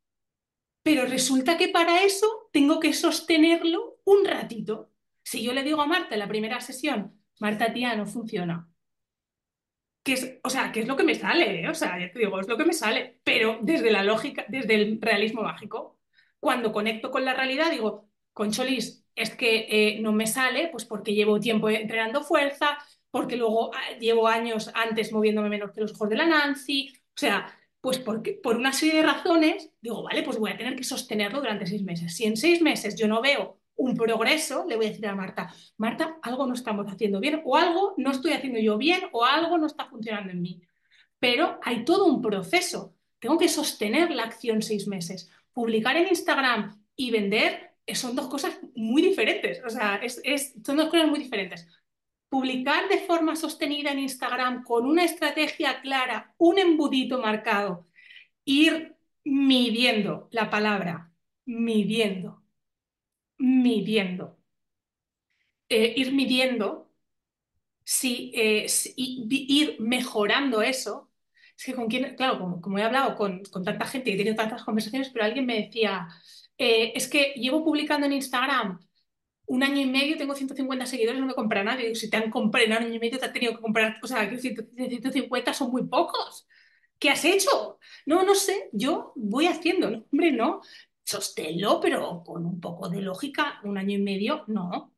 [0.82, 4.90] Pero resulta que para eso tengo que sostenerlo un ratito.
[5.22, 8.68] Si yo le digo a Marta en la primera sesión, Marta, tía, no funciona.
[10.02, 11.68] Que es, o sea, que es lo que me sale, ¿eh?
[11.68, 14.74] o sea, ya te digo, es lo que me sale, pero desde la lógica, desde
[14.74, 15.98] el realismo mágico.
[16.38, 21.14] Cuando conecto con la realidad, digo, Concholis, es que eh, no me sale, pues porque
[21.14, 22.78] llevo tiempo entrenando fuerza,
[23.10, 27.18] porque luego ah, llevo años antes moviéndome menos que los ojos de la Nancy, o
[27.18, 27.46] sea,
[27.80, 31.40] pues porque, por una serie de razones, digo, vale, pues voy a tener que sostenerlo
[31.40, 32.16] durante seis meses.
[32.16, 35.52] Si en seis meses yo no veo un progreso, le voy a decir a Marta,
[35.76, 39.58] Marta, algo no estamos haciendo bien, o algo no estoy haciendo yo bien, o algo
[39.58, 40.62] no está funcionando en mí.
[41.18, 42.94] Pero hay todo un proceso.
[43.18, 45.30] Tengo que sostener la acción seis meses.
[45.52, 49.62] Publicar en Instagram y vender son dos cosas muy diferentes.
[49.64, 51.66] O sea, es, son dos cosas muy diferentes
[52.34, 57.86] publicar de forma sostenida en Instagram con una estrategia clara, un embudito marcado,
[58.44, 61.12] ir midiendo la palabra,
[61.44, 62.42] midiendo,
[63.38, 64.36] midiendo.
[65.68, 66.90] Eh, ir midiendo,
[67.84, 68.66] si, eh,
[68.96, 71.12] ir mejorando eso.
[71.56, 74.34] Es que con quién, claro, como, he hablado con, con, tanta gente y he tenido
[74.34, 76.08] tantas conversaciones, pero alguien me decía,
[76.58, 78.78] eh, es que llevo publicando en Instagram
[79.46, 81.94] un año y medio tengo 150 seguidores, no me compra nadie.
[81.94, 84.06] Si te han comprado en un año y medio, te han tenido que comprar, o
[84.06, 86.46] sea, 150 son muy pocos.
[86.98, 87.78] ¿Qué has hecho?
[88.06, 90.60] No, no sé, yo voy haciendo, no, hombre, no,
[91.04, 94.94] sosténlo, pero con un poco de lógica, un año y medio, no.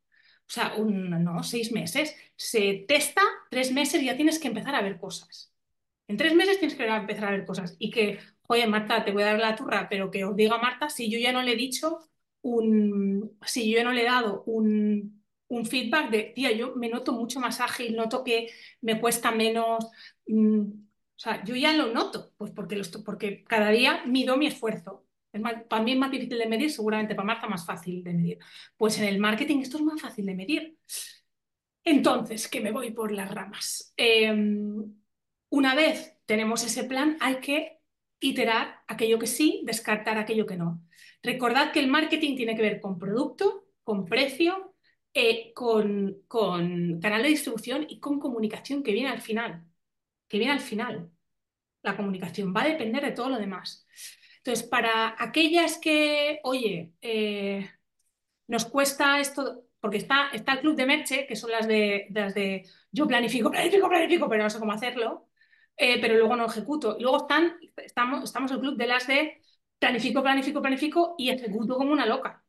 [0.49, 2.15] O sea, no, seis meses.
[2.37, 5.53] Se testa, tres meses y ya tienes que empezar a ver cosas.
[6.09, 7.75] En tres meses tienes que empezar a ver cosas.
[7.81, 10.89] Y que, oye, Marta, te voy a dar la turra, pero que os diga Marta,
[10.89, 12.01] si yo ya no le he dicho
[12.43, 16.89] un, si yo ya no le he dado un, un feedback de, tía, yo me
[16.89, 19.89] noto mucho más ágil, noto que me cuesta menos.
[20.27, 20.61] Mmm,
[21.17, 25.07] o sea, yo ya lo noto, pues porque, porque cada día mido mi esfuerzo.
[25.33, 28.13] Es más, para mí es más difícil de medir, seguramente para Marta más fácil de
[28.15, 28.39] medir.
[28.77, 30.79] Pues en el marketing esto es más fácil de medir.
[31.85, 33.95] Entonces, que me voy por las ramas.
[33.97, 34.35] Eh,
[35.51, 37.76] una vez tenemos ese plan, hay que
[38.21, 40.83] iterar aquello que sí, descartar aquello que no.
[41.23, 44.75] Recordad que el marketing tiene que ver con producto, con precio,
[45.15, 49.65] eh, con, con canal de distribución y con comunicación que viene al final.
[50.29, 51.11] Que viene al final.
[51.83, 53.87] La comunicación va a depender de todo lo demás.
[54.39, 57.69] Entonces, para aquellas que, oye, eh,
[58.47, 62.35] nos cuesta esto, porque está, está el club de Merche, que son las de, las
[62.35, 65.29] de yo planifico, planifico, planifico, pero no sé cómo hacerlo,
[65.77, 66.97] eh, pero luego no ejecuto.
[67.01, 69.41] Luego están, estamos, estamos el club de las de
[69.79, 72.43] planifico, planifico, planifico y ejecuto como una loca.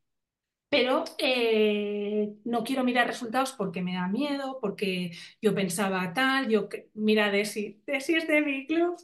[0.69, 5.11] Pero eh, no quiero mirar resultados porque me da miedo, porque
[5.41, 8.97] yo pensaba tal, yo mira de si, de si es de mi club,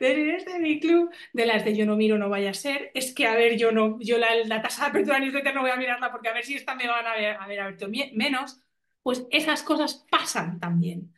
[0.00, 2.54] de si es de mi club, de las de yo no miro, no vaya a
[2.54, 5.62] ser, es que a ver, yo no, yo la, la tasa de apertura newsletter no
[5.62, 7.68] voy a mirarla porque a ver si esta me van a ver, a ver, a
[7.70, 8.60] ver menos,
[9.02, 11.12] pues esas cosas pasan también.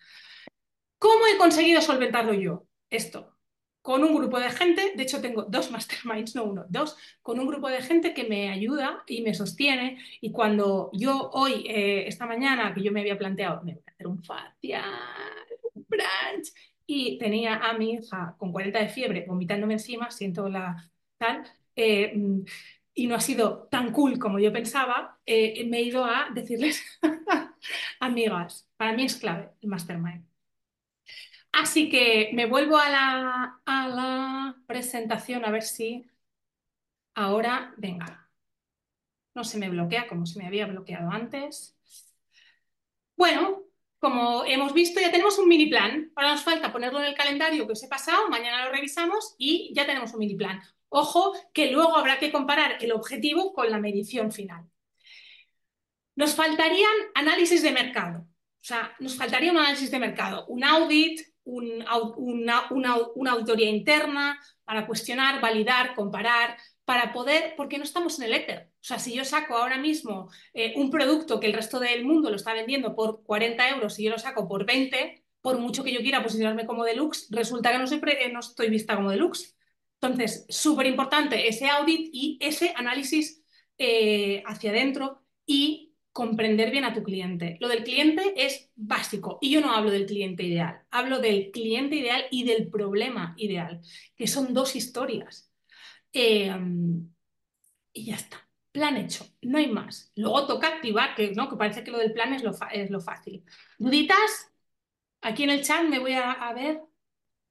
[1.05, 2.67] ¿Cómo he conseguido solventarlo yo?
[2.88, 3.37] Esto,
[3.83, 7.47] con un grupo de gente, de hecho tengo dos masterminds, no uno, dos, con un
[7.47, 9.99] grupo de gente que me ayuda y me sostiene.
[10.23, 13.90] Y cuando yo hoy, eh, esta mañana, que yo me había planteado, me voy a
[13.90, 14.85] hacer un facial,
[15.75, 16.55] un brunch,
[16.87, 21.45] y tenía a mi hija con 40 de fiebre vomitándome encima, siento la tal,
[21.77, 22.14] eh,
[22.95, 26.83] y no ha sido tan cool como yo pensaba, eh, me he ido a decirles,
[28.01, 30.34] amigas, para mí es clave el mastermind.
[31.57, 36.05] Así que me vuelvo a la, presentación a ver si
[37.14, 38.29] ahora, venga,
[39.35, 41.77] no se me bloquea como se me había bloqueado antes.
[43.17, 43.62] Bueno,
[44.01, 46.11] como hemos visto, ya tenemos un mini plan.
[46.17, 49.73] Ahora nos falta ponerlo en el calendario que os he pasado, mañana lo revisamos y
[49.75, 50.61] ya tenemos un mini plan.
[50.88, 54.64] Ojo, que luego habrá que comparar el objetivo con la medición final.
[56.17, 58.21] Nos faltarían análisis de mercado.
[58.21, 64.87] O sea, nos faltaría un análisis de mercado, un audit, una, una, auditoría interna para
[64.87, 68.70] cuestionar, validar, comparar, para poder, porque no estamos en el éter.
[68.74, 72.30] O sea, si yo saco ahora mismo eh, un producto que el resto del mundo
[72.30, 75.92] lo está vendiendo por 40 euros y yo lo saco por 20, por mucho que
[75.92, 79.54] yo quiera posicionarme como deluxe, resulta que no, siempre, eh, no estoy vista como deluxe.
[80.00, 83.42] Entonces, súper importante ese audit y ese análisis
[83.78, 87.59] eh, hacia adentro y comprender bien a tu cliente.
[87.61, 91.96] Lo del cliente es básico y yo no hablo del cliente ideal, hablo del cliente
[91.96, 93.81] ideal y del problema ideal,
[94.16, 95.50] que son dos historias.
[96.12, 97.11] Em,
[97.92, 100.12] y ya está, plan hecho, no hay más.
[100.14, 101.50] Luego toca activar, que, ¿no?
[101.50, 103.44] que parece que lo del plan es lo, es lo fácil.
[103.79, 104.53] ¿Duditas?
[105.20, 106.81] Aquí en el chat me voy a, ver.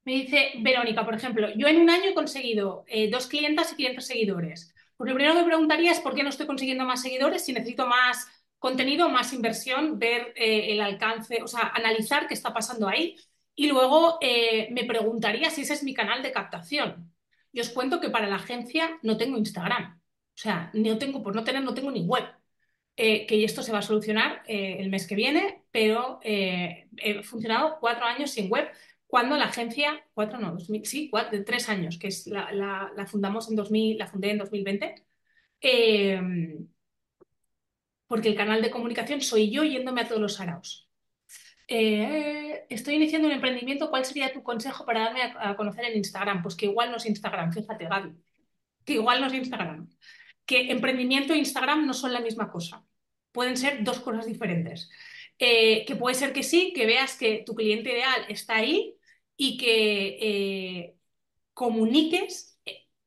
[0.06, 3.76] Me dice Verónica, por ejemplo, yo en un año he conseguido eh, dos clientas y
[3.76, 4.74] 500 seguidores.
[4.96, 7.52] Pues lo primero que me preguntaría es por qué no estoy consiguiendo más seguidores, si
[7.52, 8.30] necesito más
[8.64, 13.18] contenido, más inversión, ver eh, el alcance, o sea, analizar qué está pasando ahí.
[13.56, 17.14] Y luego eh, me preguntaría si ese es mi canal de captación.
[17.52, 20.00] Y os cuento que para la agencia no tengo Instagram.
[20.00, 22.24] O sea, no tengo, por no tener, no tengo ni web.
[22.96, 26.88] Eh, que esto se va a solucionar el mes que viene, pero he
[27.24, 28.70] funcionado cuatro años sin web,
[29.08, 32.52] cuando la agencia, cuatro no, sí, cuatro, tres años, que es la,
[32.96, 34.96] la, fundamos en 2000, la fundé en 2020
[38.08, 40.88] porque el canal de comunicación soy yo yéndome a todos los saraos.
[41.68, 46.42] Eh, estoy iniciando un emprendimiento, ¿cuál sería tu consejo para darme a, conocer en Instagram?
[46.44, 48.12] Pues que igual no es Instagram, fíjate Gaby,
[48.86, 49.90] que igual no es Instagram.
[50.46, 52.86] Que emprendimiento e Instagram no son la misma cosa,
[53.32, 54.90] pueden ser dos cosas diferentes.
[55.40, 58.96] Eh, que puede ser que sí, que veas que tu cliente ideal está ahí
[59.38, 60.96] y que eh,
[61.54, 62.60] comuniques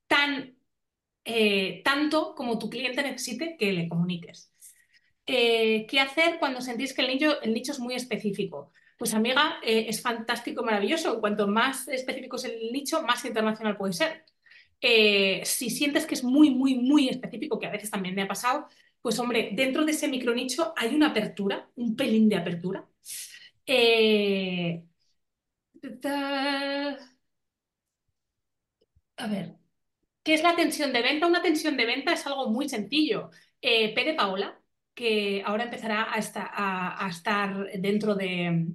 [0.09, 0.57] tan,
[1.85, 4.53] tanto como tu cliente necesite que le comuniques.
[5.27, 8.73] Eh, ¿qué hacer cuando sentís que el nicho, el nicho es muy específico?
[8.97, 11.21] Pues amiga, eh, es fantástico, maravilloso.
[11.21, 14.25] Cuanto más específico es el nicho, más internacional puede ser.
[14.81, 18.29] Eh, si sientes que es muy, muy, muy específico, que a veces también me ha
[18.29, 18.67] pasado,
[19.03, 22.87] pues hombre, dentro de ese micronicho hay una apertura, un pelín de apertura.
[29.17, 29.57] A ver,
[30.25, 31.27] ¿qué es la tensión de venta?
[31.27, 33.31] Una tensión de venta es algo muy sencillo.
[33.61, 34.61] P de Paola,
[34.97, 36.19] que ahora empezará a,
[37.09, 38.67] estar dentro de,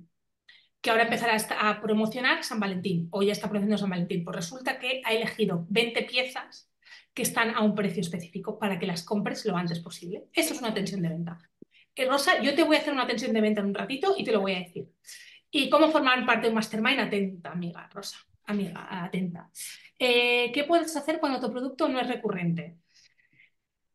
[0.80, 4.78] que ahora empezará a, promocionar San Valentín, o ya está promocionando San Valentín, pues resulta
[4.78, 6.72] que ha elegido 20 piezas
[7.16, 10.26] que están a un precio específico para que las compres lo antes posible.
[10.32, 11.40] Eso es una tensión de venta.
[11.96, 14.24] Eh, Rosa, yo te voy a hacer una tensión de venta en un ratito y
[14.24, 14.88] te lo voy a decir.
[15.50, 17.00] ¿Y cómo formar parte de un mastermind?
[17.00, 19.50] Atenta, amiga, Rosa, amiga, atenta.
[19.98, 22.78] Eh, ¿Qué puedes hacer cuando tu producto no es recurrente?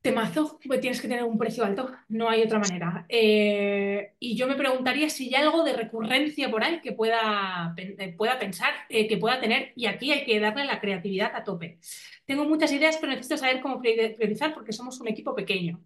[0.07, 3.05] Temazo, pues tienes que tener un precio alto, no hay otra manera.
[3.09, 7.75] Eh, y yo me preguntaría si hay algo de recurrencia por ahí que pueda,
[8.17, 11.81] pueda pensar, que pueda tener, y aquí hay que darle la creatividad a tope.
[12.25, 15.83] Tengo muchas ideas, pero necesito saber cómo priorizar porque somos un equipo pequeño.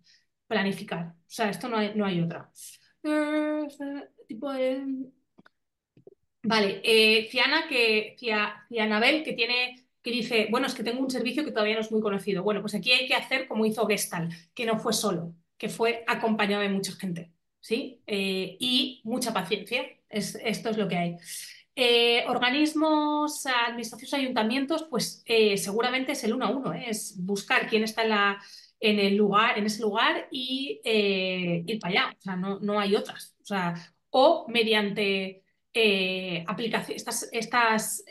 [0.47, 1.07] Planificar.
[1.07, 2.51] O sea, esto no hay, no hay otra.
[3.03, 3.67] Eh,
[6.43, 11.45] Vale, eh, Ciana, que, Cianabel, que tiene que dice, bueno, es que tengo un servicio
[11.45, 12.43] que todavía no es muy conocido.
[12.43, 16.05] Bueno, pues aquí hay que hacer como hizo Gestal, que no fue solo, que fue
[16.07, 18.03] acompañado de mucha gente, ¿sí?
[18.07, 21.17] Eh, y mucha paciencia, esto es lo que hay.
[21.77, 27.85] Eh, organismos, administraciones, ayuntamientos, pues eh, seguramente es el uno a uno, es buscar quién
[27.85, 28.43] está en, la,
[28.81, 32.17] en, el lugar, en ese lugar y ir para allá.
[32.19, 33.37] O sea, no, hay otras.
[34.11, 35.45] O mediante
[36.47, 38.05] aplicaciones, estas, estas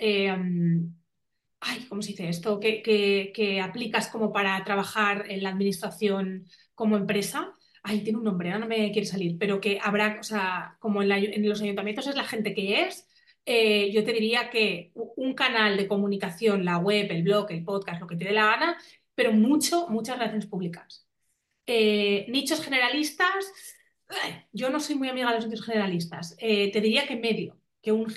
[1.62, 2.60] ay, ¿cómo se dice esto?
[2.60, 6.46] Que, que, aplicas como para trabajar en la administración
[6.76, 7.54] como empresa.
[7.84, 11.02] Ay, tiene un nombre, ahora no me quiere salir, pero que habrá, o sea, como
[11.02, 13.08] en los ayuntamientos es la gente que es,
[13.46, 18.02] eh, yo te diría que un canal de comunicación, la web, el blog, el podcast,
[18.02, 18.78] lo que te dé la gana,
[19.16, 21.08] pero mucho, muchas relaciones públicas.
[21.66, 23.52] Eh, nichos generalistas,
[24.52, 26.36] yo no soy muy amiga de los nichos generalistas.
[26.40, 28.08] Eh, te diría que medio, que un,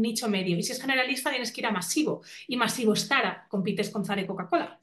[0.00, 0.56] nicho medio.
[0.56, 2.22] Y si es generalista, tienes que ir a masivo.
[2.48, 4.80] Y masivo es Zara, compites con Zara y Coca-Cola.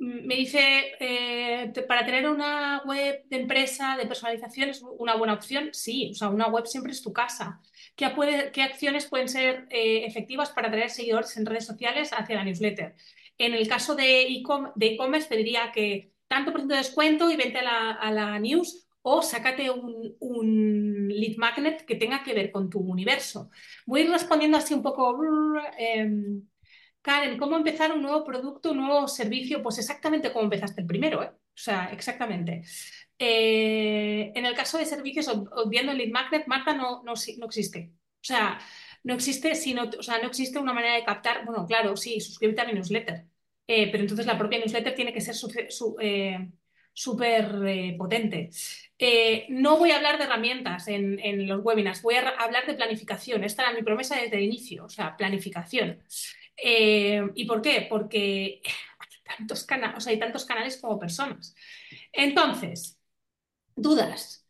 [0.00, 5.68] Me dice, eh, para tener una web de empresa, de personalización, es una buena opción.
[5.74, 7.60] Sí, o sea, una web siempre es tu casa.
[7.94, 8.06] ¿Qué,
[8.62, 12.94] acciones pueden ser eh, efectivas para atraer seguidores en redes sociales hacia la newsletter?
[13.36, 17.58] En el caso de e-commerce, te diría que tanto por ciento de descuento y vente
[17.58, 23.50] a la, news o sácate un, lead magnet que tenga que ver con tu universo.
[23.86, 25.18] Voy a ir respondiendo así un poco...
[25.78, 26.42] Em,
[27.02, 29.62] Karen, ¿cómo empezar un nuevo producto, un nuevo servicio?
[29.62, 31.30] Pues exactamente como empezaste el primero, ¿eh?
[31.30, 32.62] O sea, exactamente.
[33.18, 37.92] Eh, en el caso de servicios, obviando el lead magnet, Marta no, no, no existe.
[38.16, 38.58] O sea,
[39.02, 42.60] no existe, sino, o sea, no existe una manera de captar, bueno, claro, sí, suscríbete
[42.60, 43.26] a mi newsletter,
[43.66, 45.34] eh, pero entonces la propia newsletter tiene que ser
[47.00, 48.50] súper eh, potente.
[49.48, 53.44] no voy a hablar de herramientas en, los webinars, voy a hablar de planificación.
[53.44, 56.02] Esta era mi promesa desde el inicio, o sea, planificación.
[56.56, 57.86] Eh, ¿Y por qué?
[57.88, 58.60] Porque
[58.98, 61.54] hay tantos, canales, hay tantos canales como personas.
[62.12, 62.98] Entonces,
[63.74, 64.46] dudas.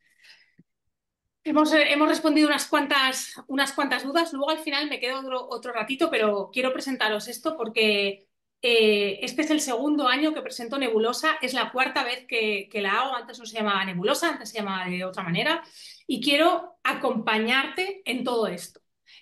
[1.43, 6.11] Hemos, hemos, respondido unas cuantas, unas cuantas dudas, luego al final me quedo otro, ratito,
[6.11, 8.29] pero quiero presentaros esto porque
[8.63, 12.81] eh, este es el segundo año que presento Nebulosa, es la cuarta vez que, que,
[12.81, 15.63] la hago, antes no se llamaba Nebulosa, antes se llamaba de otra manera,
[16.07, 18.81] y quiero acompañarte en todo esto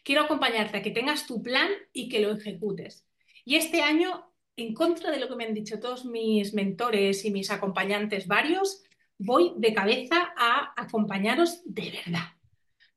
[0.08, 3.06] quiero acompañarte a que tengas tu plan y que lo ejecutes.
[3.44, 7.30] Y este año, en contra de lo que me han dicho todos mis mentores y
[7.30, 8.82] mis acompañantes varios,
[9.18, 12.37] voy de cabeza a acompañaros de verdad.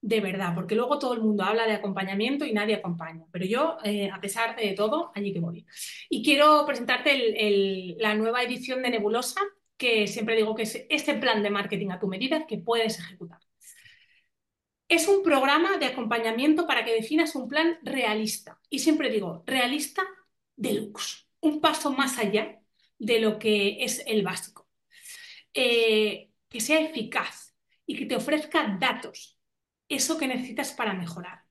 [0.03, 3.23] De verdad, porque luego todo el mundo habla de acompañamiento y nadie acompaña.
[3.31, 5.65] Pero yo, eh, a pesar de todo, allí que voy.
[6.09, 9.41] Y quiero presentarte la nueva edición de Nebulosa,
[9.77, 13.39] que siempre digo que es este plan de marketing a tu medida que puedes ejecutar.
[14.87, 18.59] Es un programa de acompañamiento para que definas un plan realista.
[18.69, 20.03] Y siempre digo, realista
[20.55, 22.59] deluxe, un paso más allá
[22.99, 24.67] de lo que es el básico.
[25.53, 29.39] Eh, que sea eficaz y que te ofrezca datos,
[29.95, 31.43] eso que necesitas para mejorar.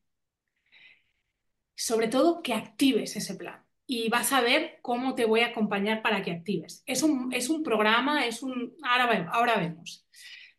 [1.74, 6.02] Sobre todo que actives ese plan y vas a ver cómo te voy a acompañar
[6.02, 6.82] para que actives.
[6.86, 8.76] Es un, es un programa, es un...
[8.82, 10.06] Ahora, ahora vemos.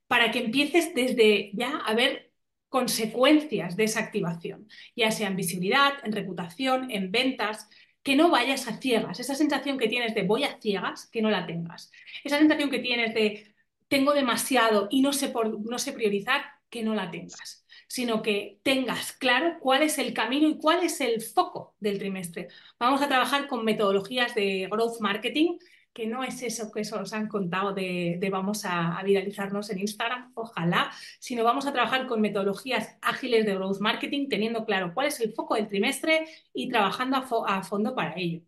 [0.08, 2.34] Para que empieces desde ya a ver
[2.68, 7.70] consecuencias de esa activación, ya sea en visibilidad, en reputación, en ventas,
[8.03, 9.20] que no vayas a ciegas.
[9.20, 11.91] Esa sensación que tienes de voy a ciegas, que no la tengas.
[12.24, 13.53] Esa sensación que tienes de
[13.88, 18.59] tengo demasiado y no sé, por, no sé priorizar, que no la tengas, sino que
[18.63, 22.47] tengas claro cuál es el camino y cuál es el foco del trimestre.
[22.80, 25.59] Vamos a trabajar con metodologías de growth marketing,
[25.93, 30.91] que no es eso que os han contado de, vamos a, viralizarnos en Instagram, ojalá,
[31.19, 35.34] sino vamos a trabajar con metodologías ágiles de growth marketing, teniendo claro cuál es el
[35.34, 38.41] foco del trimestre y trabajando a fondo para ello.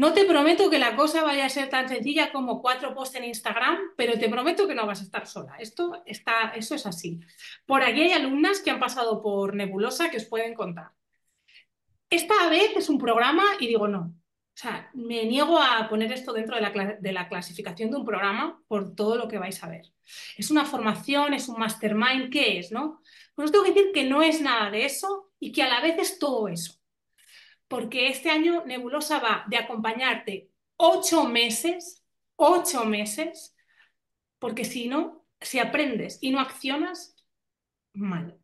[0.00, 3.24] No te prometo que la cosa vaya a ser tan sencilla como cuatro posts en
[3.24, 5.56] Instagram, pero te prometo que no vas a estar sola.
[5.58, 7.20] Esto está, eso es así.
[7.66, 10.92] Por aquí hay alumnas que han pasado por Nebulosa que os pueden contar.
[12.08, 14.00] Esta vez es un programa y digo no.
[14.00, 18.94] O sea, me niego a poner esto dentro de la, clasificación de un programa por
[18.94, 19.82] todo lo que vais a ver.
[20.38, 22.72] Es una formación, es un mastermind, ¿qué es?
[22.72, 23.02] No?
[23.34, 25.82] Pues os tengo que decir que no es nada de eso y que a la
[25.82, 26.79] vez es todo eso
[27.70, 32.04] porque este año Nebulosa va de acompañarte ocho meses,
[32.34, 33.54] ocho meses,
[34.40, 37.14] porque si no, si aprendes y no accionas,
[37.92, 38.36] mal.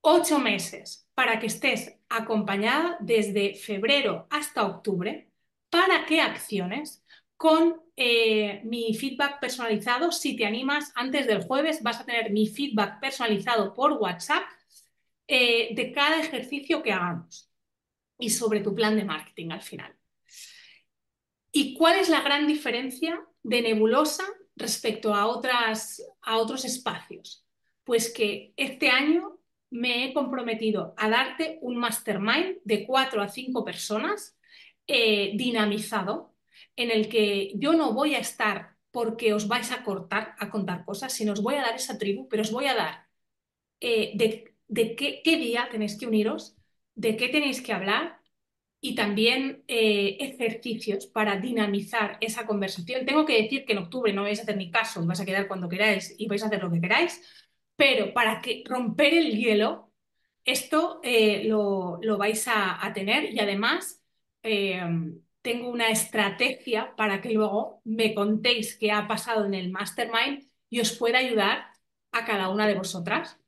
[0.00, 5.30] Ocho meses para que estés acompañada desde febrero hasta octubre
[5.68, 7.04] para que acciones
[7.36, 10.10] con eh, mi feedback personalizado.
[10.10, 14.42] Si te animas, antes del jueves vas a tener mi feedback personalizado por WhatsApp
[15.28, 17.49] eh, de cada ejercicio que hagamos
[18.20, 19.94] y sobre tu plan de marketing al final.
[21.52, 27.44] ¿Y cuál es la gran diferencia de Nebulosa respecto a, otras, a otros espacios?
[27.84, 29.40] Pues que este año
[29.70, 34.36] me he comprometido a darte un mastermind de cuatro a cinco personas
[34.86, 36.34] eh, dinamizado,
[36.76, 40.84] en el que yo no voy a estar porque os vais a cortar a contar
[40.84, 43.06] cosas, sino os voy a dar esa tribu, pero os voy a dar
[43.80, 46.56] eh, de, qué, qué, día tenéis que uniros,
[47.00, 48.20] de qué tenéis que hablar
[48.80, 53.06] y también eh, ejercicios para dinamizar esa conversación.
[53.06, 55.48] Tengo que decir que en octubre no vais a hacer ni caso, vais a quedar
[55.48, 57.22] cuando queráis y vais a hacer lo que queráis,
[57.76, 59.92] pero para que romper el hielo,
[60.44, 64.02] esto eh, lo, vais a, tener y además
[64.42, 64.82] eh,
[65.42, 70.80] tengo una estrategia para que luego me contéis qué ha pasado en el mastermind y
[70.80, 71.72] os pueda ayudar
[72.12, 73.39] a cada una de vosotras.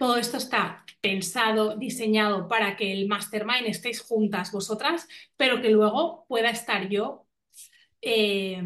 [0.00, 6.24] Todo esto está pensado, diseñado para que el mastermind estéis juntas vosotras, pero que luego
[6.26, 7.26] pueda estar yo
[8.00, 8.62] eh,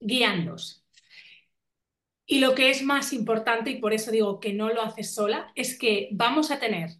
[0.00, 0.84] guiándos.
[2.26, 5.52] Y lo que es más importante, y por eso digo que no lo haces sola,
[5.54, 6.90] es que vamos a tener,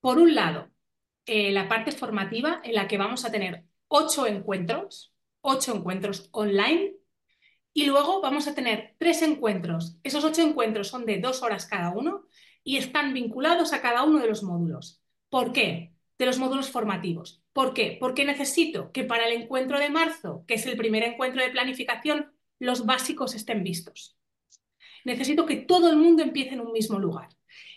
[0.00, 0.70] por un lado,
[1.24, 6.94] eh, la parte formativa en la que vamos a tener ocho encuentros, ocho encuentros online,
[7.72, 9.98] y luego vamos a tener tres encuentros.
[10.04, 12.26] Esos ocho encuentros son de dos horas cada uno
[12.66, 15.00] y están vinculados a cada uno de los módulos.
[15.30, 15.94] ¿Por qué?
[16.18, 17.40] De los módulos formativos.
[17.52, 17.96] ¿Por qué?
[18.00, 22.32] Porque necesito que para el encuentro de marzo, que es el primer encuentro de planificación,
[22.58, 24.18] los básicos estén vistos.
[25.04, 27.28] Necesito que todo el mundo empiece en un mismo lugar.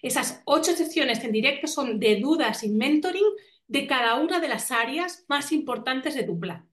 [0.01, 3.27] Esas ocho sesiones en directo son de dudas y mentoring
[3.67, 6.67] de cada una de las áreas más importantes de tu plan.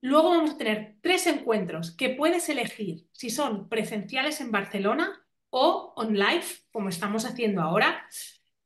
[0.00, 5.92] Luego vamos a tener tres encuentros que puedes elegir si son presenciales en Barcelona o
[5.96, 8.06] on live, como estamos haciendo ahora,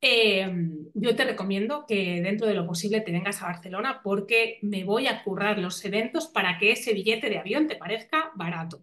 [0.05, 0.51] eh,
[0.95, 5.07] yo te recomiendo que dentro de lo posible te vengas a Barcelona porque me voy
[5.07, 8.83] a currar los eventos para que ese billete de avión te parezca barato.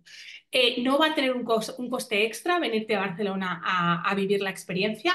[0.51, 5.13] Eh, no va a tener un, coste extra venirte a Barcelona a, vivir la experiencia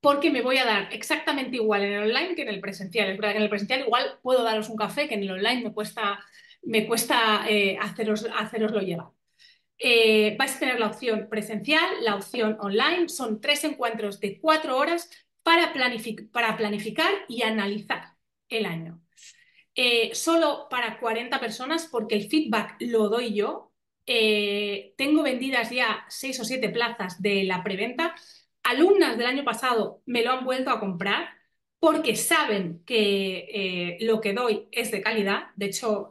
[0.00, 3.08] porque me voy a dar exactamente igual en el online que en el presencial.
[3.10, 6.20] En el presencial igual puedo daros un café que en el online me cuesta,
[6.62, 9.17] me cuesta eh, haceros, haceroslo llevar.
[9.78, 13.08] Eh, vais a tener la opción presencial, la opción online.
[13.08, 15.08] Son tres encuentros de cuatro horas
[15.42, 18.16] para, planificar y analizar
[18.48, 19.00] el año.
[19.74, 23.72] Eh, solo para 40 personas porque el feedback lo doy yo.
[24.06, 28.14] Eh, tengo vendidas ya seis o siete plazas de la preventa.
[28.64, 31.28] Alumnas del año pasado me lo han vuelto a comprar
[31.78, 35.50] porque saben que lo que doy es de calidad.
[35.56, 36.10] De hecho,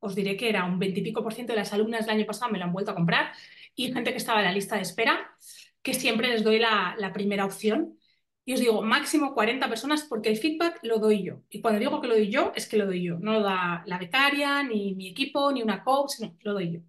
[0.00, 2.26] os diré que era un 20 y pico por ciento de las alumnas del año
[2.26, 3.32] pasado me lo han vuelto a comprar
[3.74, 5.36] y gente que estaba en la lista de espera,
[5.82, 7.98] que siempre les doy la, primera opción.
[8.44, 11.42] Y os digo, máximo 40 personas porque el feedback lo doy yo.
[11.50, 13.18] Y cuando digo que lo doy yo, es que lo doy yo.
[13.18, 16.80] No lo da la becaria, ni mi equipo, ni una coach, no, lo doy yo.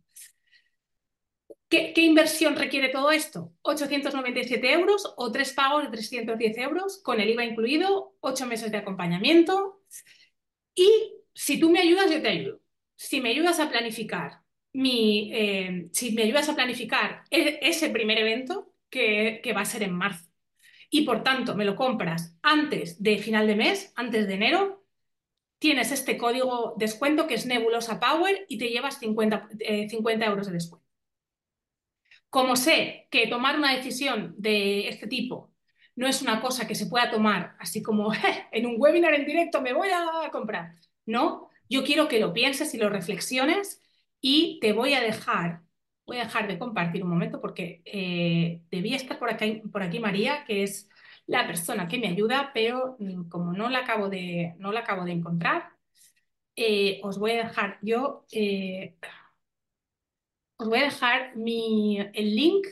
[1.68, 3.53] ¿Qué, ¿Qué, inversión requiere todo esto?
[3.62, 8.78] 897 euros o tres pagos de 310 euros con el IVA incluido, ocho meses de
[8.78, 9.84] acompañamiento.
[10.74, 10.89] Y
[11.34, 12.60] si tú me ayudas, yo te ayudo
[13.00, 14.41] si me ayudas a planificar
[14.74, 19.84] mi, eh, si me ayudas a planificar e, ese primer evento que, va a ser
[19.84, 20.30] en marzo
[20.89, 24.84] y por tanto me lo compras antes de final de mes, antes de enero,
[25.60, 29.50] tienes este código descuento que es Nebulosa Power y te llevas 50,
[29.89, 30.86] 50 eh, euros de descuento.
[32.30, 35.54] Como sé que tomar una decisión de este tipo
[35.95, 38.12] no es una cosa que se pueda tomar así como
[38.52, 40.76] en un webinar en directo me voy a comprar.
[41.06, 43.82] No, yo quiero que lo pienses y lo reflexiones
[44.22, 45.62] y te voy a dejar,
[46.06, 50.00] voy a dejar de compartir un momento porque eh, debía estar por aquí, por aquí
[50.00, 50.90] María, que es
[51.28, 52.98] la persona que me ayuda, pero
[53.30, 55.70] como no la acabo de, no la acabo de encontrar,
[56.56, 58.98] eh, os voy a dejar yo, eh,
[60.58, 62.68] os voy a dejar mi, el link.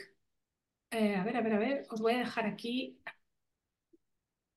[0.90, 2.98] a ver, a ver, a ver, os voy a dejar aquí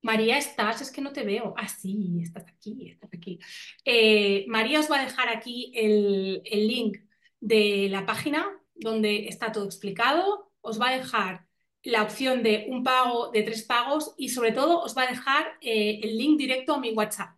[0.02, 1.54] María, estás, es que no te veo.
[1.56, 3.38] Ah, sí, estás aquí, estás aquí.
[3.84, 6.98] Eh, María os va a dejar aquí el, link
[7.40, 10.52] de la página donde está todo explicado.
[10.60, 11.46] Os va a dejar
[11.84, 15.58] la opción de un pago, de tres pagos y sobre todo os va a dejar
[15.60, 17.36] eh, el link directo a mi WhatsApp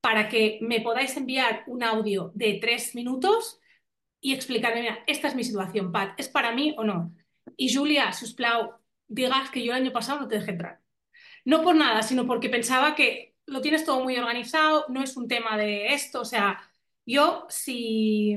[0.00, 3.60] para que me podáis enviar un audio de tres minutos
[4.20, 7.14] y explicarme, mira, esta es mi situación, Pat, ¿es para mí o no?
[7.56, 8.74] Y Julia, susplau,
[9.06, 10.80] digas que yo el año pasado no te dejé entrar.
[11.48, 15.28] No por nada, sino porque pensaba que lo tienes todo muy organizado, no es un
[15.28, 16.60] tema de esto, o sea,
[17.06, 18.36] yo si,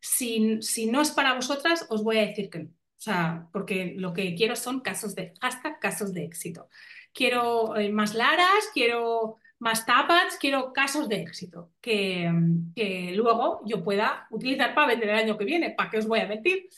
[0.00, 2.70] si, si no es para vosotras, os voy a decir que no.
[2.70, 6.68] O sea, porque lo que quiero son casos de, hasta casos de éxito.
[7.12, 12.28] Quiero eh, más laras, quiero más tapas, quiero casos de éxito que,
[12.74, 15.70] que, luego yo pueda utilizar para vender el año que viene.
[15.70, 16.68] ¿Para qué os voy a mentir?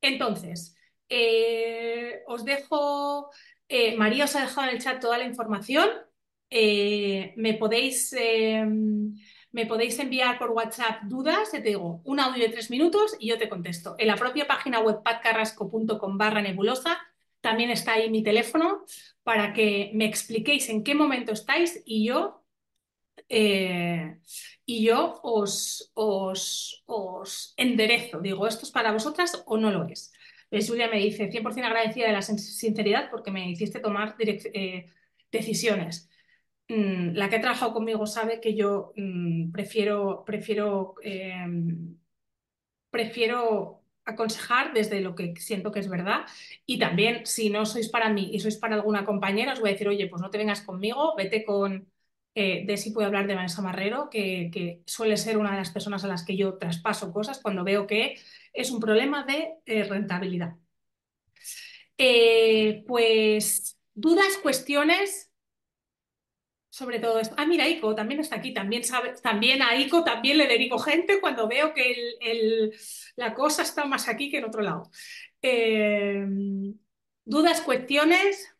[0.00, 0.76] Entonces,
[1.08, 3.30] eh, os dejo
[3.68, 5.88] eh, María os ha dejado en el chat toda la información.
[6.50, 8.64] Eh, me, podéis, eh,
[9.52, 13.38] me podéis enviar por WhatsApp dudas, te digo, un audio de tres minutos y yo
[13.38, 13.96] te contesto.
[13.98, 16.98] En la propia página web patcarrasco.com barra nebulosa
[17.40, 18.84] también está ahí mi teléfono
[19.22, 22.44] para que me expliquéis en qué momento estáis y yo,
[23.28, 28.20] y yo os, os, os enderezo.
[28.20, 30.13] Digo, ¿esto es para vosotras o no lo es?
[30.62, 34.86] Julia me dice, 100% agradecida de la sinceridad porque me hiciste tomar eh,
[35.32, 36.10] decisiones.
[36.68, 41.98] Mm, la que ha trabajado conmigo sabe que yo mm, prefiero, prefiero, em,
[42.90, 46.26] prefiero aconsejar desde lo que siento que es verdad
[46.66, 49.72] y también si no sois para mí y sois para alguna compañera os voy a
[49.72, 51.88] decir, oye, pues no te vengas conmigo, vete con,
[52.34, 55.70] eh, de si puedo hablar de Vanessa Marrero, que, que, suele ser una de las
[55.70, 58.16] personas a las que yo traspaso cosas cuando veo que
[58.54, 60.56] es un problema de eh, rentabilidad.
[61.98, 65.30] Eh, pues dudas, cuestiones
[66.70, 67.36] sobre todo esto.
[67.38, 71.20] Ah, mira, Ico también está aquí, también sabe, también a Ico también le dedico gente
[71.20, 72.72] cuando veo que
[73.14, 74.90] la cosa está más aquí que en otro lado.
[75.40, 76.26] Eh,
[77.24, 78.52] dudas, cuestiones,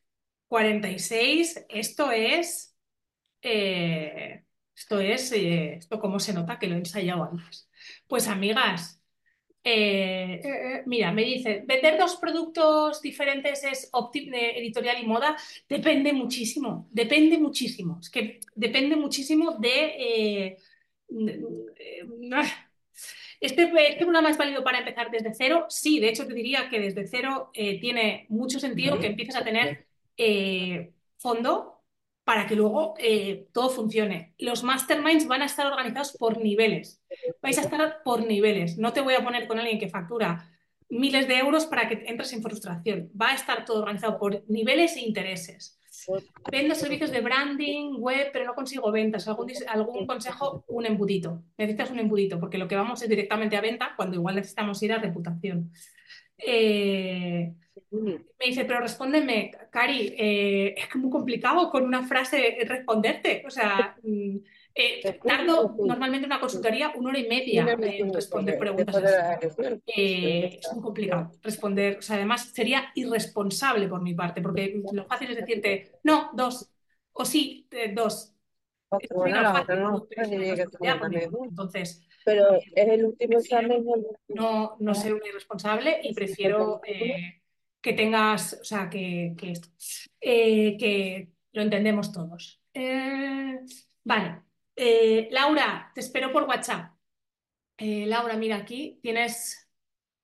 [0.46, 2.76] 46, esto es,
[3.42, 7.68] esto es, esto cómo se nota que lo he ensayado antes.
[8.06, 9.03] Pues amigas,
[9.66, 13.88] eh, eh, eh, mira, me dice, ¿vender dos productos diferentes es
[14.30, 15.36] de editorial y moda?
[15.66, 17.98] Depende muchísimo, depende muchísimo.
[17.98, 20.58] Es que depende muchísimo de...
[23.40, 25.66] ¿Este, ¿Este programa es válido para empezar desde cero?
[25.68, 29.86] Sí, de hecho te diría que desde cero tiene mucho sentido que empieces a tener
[31.18, 31.73] fondo
[32.24, 32.94] para que luego
[33.52, 34.34] todo funcione.
[34.38, 37.04] Los masterminds van a estar organizados por niveles
[37.42, 38.78] vais a estar por niveles.
[38.78, 40.50] No te voy a poner con alguien que factura
[40.88, 43.10] miles de euros para que entres en frustración.
[43.20, 45.80] Va a estar todo organizado por niveles e intereses.
[46.50, 49.26] Vendo servicios de branding, web, pero no consigo ventas.
[49.28, 50.64] ¿Algún, algún consejo?
[50.68, 51.42] Un embudito.
[51.56, 54.92] Necesitas un embudito, porque lo que vamos es directamente a venta, cuando igual necesitamos ir
[54.92, 55.70] a reputación.
[56.36, 57.54] Eh,
[57.90, 63.44] me dice, pero respóndeme, Cari, eh, es muy complicado con una frase responderte.
[63.46, 64.36] O sea, mm,
[64.74, 68.96] eh, tardo normalmente una consultoría una hora y media en responder preguntas.
[69.86, 71.98] Eh, es muy complicado responder.
[71.98, 76.70] O sea, además sería irresponsable por mi parte, porque lo fácil es decirte, no, dos,
[77.12, 78.32] o sí, dos.
[81.44, 83.84] Entonces, pero es el último examen.
[84.28, 87.42] No, no ser un irresponsable y prefiero eh,
[87.84, 89.52] que tengas, o sea, que, que,
[90.18, 92.62] que lo entendemos todos.
[94.04, 94.42] vale.
[94.74, 96.94] Eh, Laura, te espero por WhatsApp.
[97.76, 99.68] Eh, Laura, mira aquí, tienes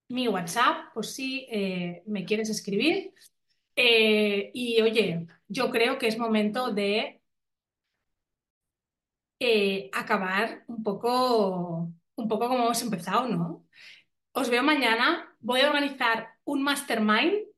[0.08, 3.12] mi WhatsApp por si eh, me quieres escribir.
[3.76, 7.20] y oye, yo creo que es momento de
[9.92, 13.66] acabar un poco, un poco como hemos empezado, ¿no?
[14.32, 15.36] Os veo mañana.
[15.40, 17.49] Voy a organizar un mastermind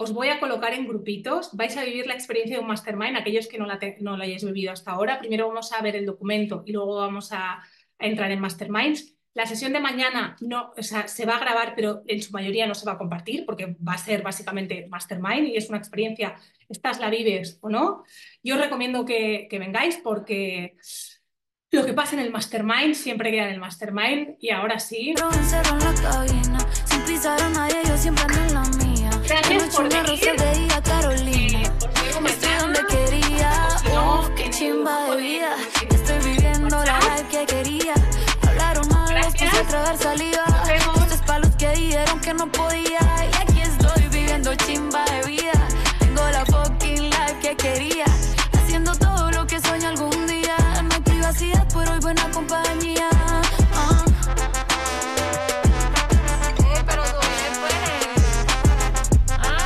[0.00, 3.46] os voy a colocar en grupitos, vais a vivir la experiencia de un mastermind, aquellos
[3.46, 5.18] que no la, no hayáis vivido hasta ahora.
[5.18, 7.62] Primero vamos a ver el documento y luego vamos a,
[7.98, 9.14] entrar en masterminds.
[9.34, 12.66] La sesión de mañana no, o sea, se va a grabar, pero en su mayoría
[12.66, 16.34] no se va a compartir porque va a ser básicamente mastermind y es una experiencia,
[16.70, 18.02] estás la vives o no.
[18.42, 20.78] Yo os recomiendo que, que vengáis porque
[21.72, 25.12] lo que pasa en el mastermind siempre queda en el mastermind y ahora sí.
[25.14, 25.28] La
[26.02, 28.69] cabina, sin pisar a nadie, yo siempre en la.
[29.30, 30.20] Gracias por Una venir.
[30.82, 31.62] Carolina.
[31.62, 31.70] Eh,
[32.16, 35.56] os veo Estoy donde quería, no, uf, qué chimba de vida.
[35.88, 37.94] Estoy viviendo la life que quería.
[38.46, 39.50] Hablaron mal, les Gracias.
[39.50, 40.44] puse a tragar saliva.
[40.46, 40.96] Nos vemos.
[41.02, 42.89] Esto es pa' los que dijeron que no podía.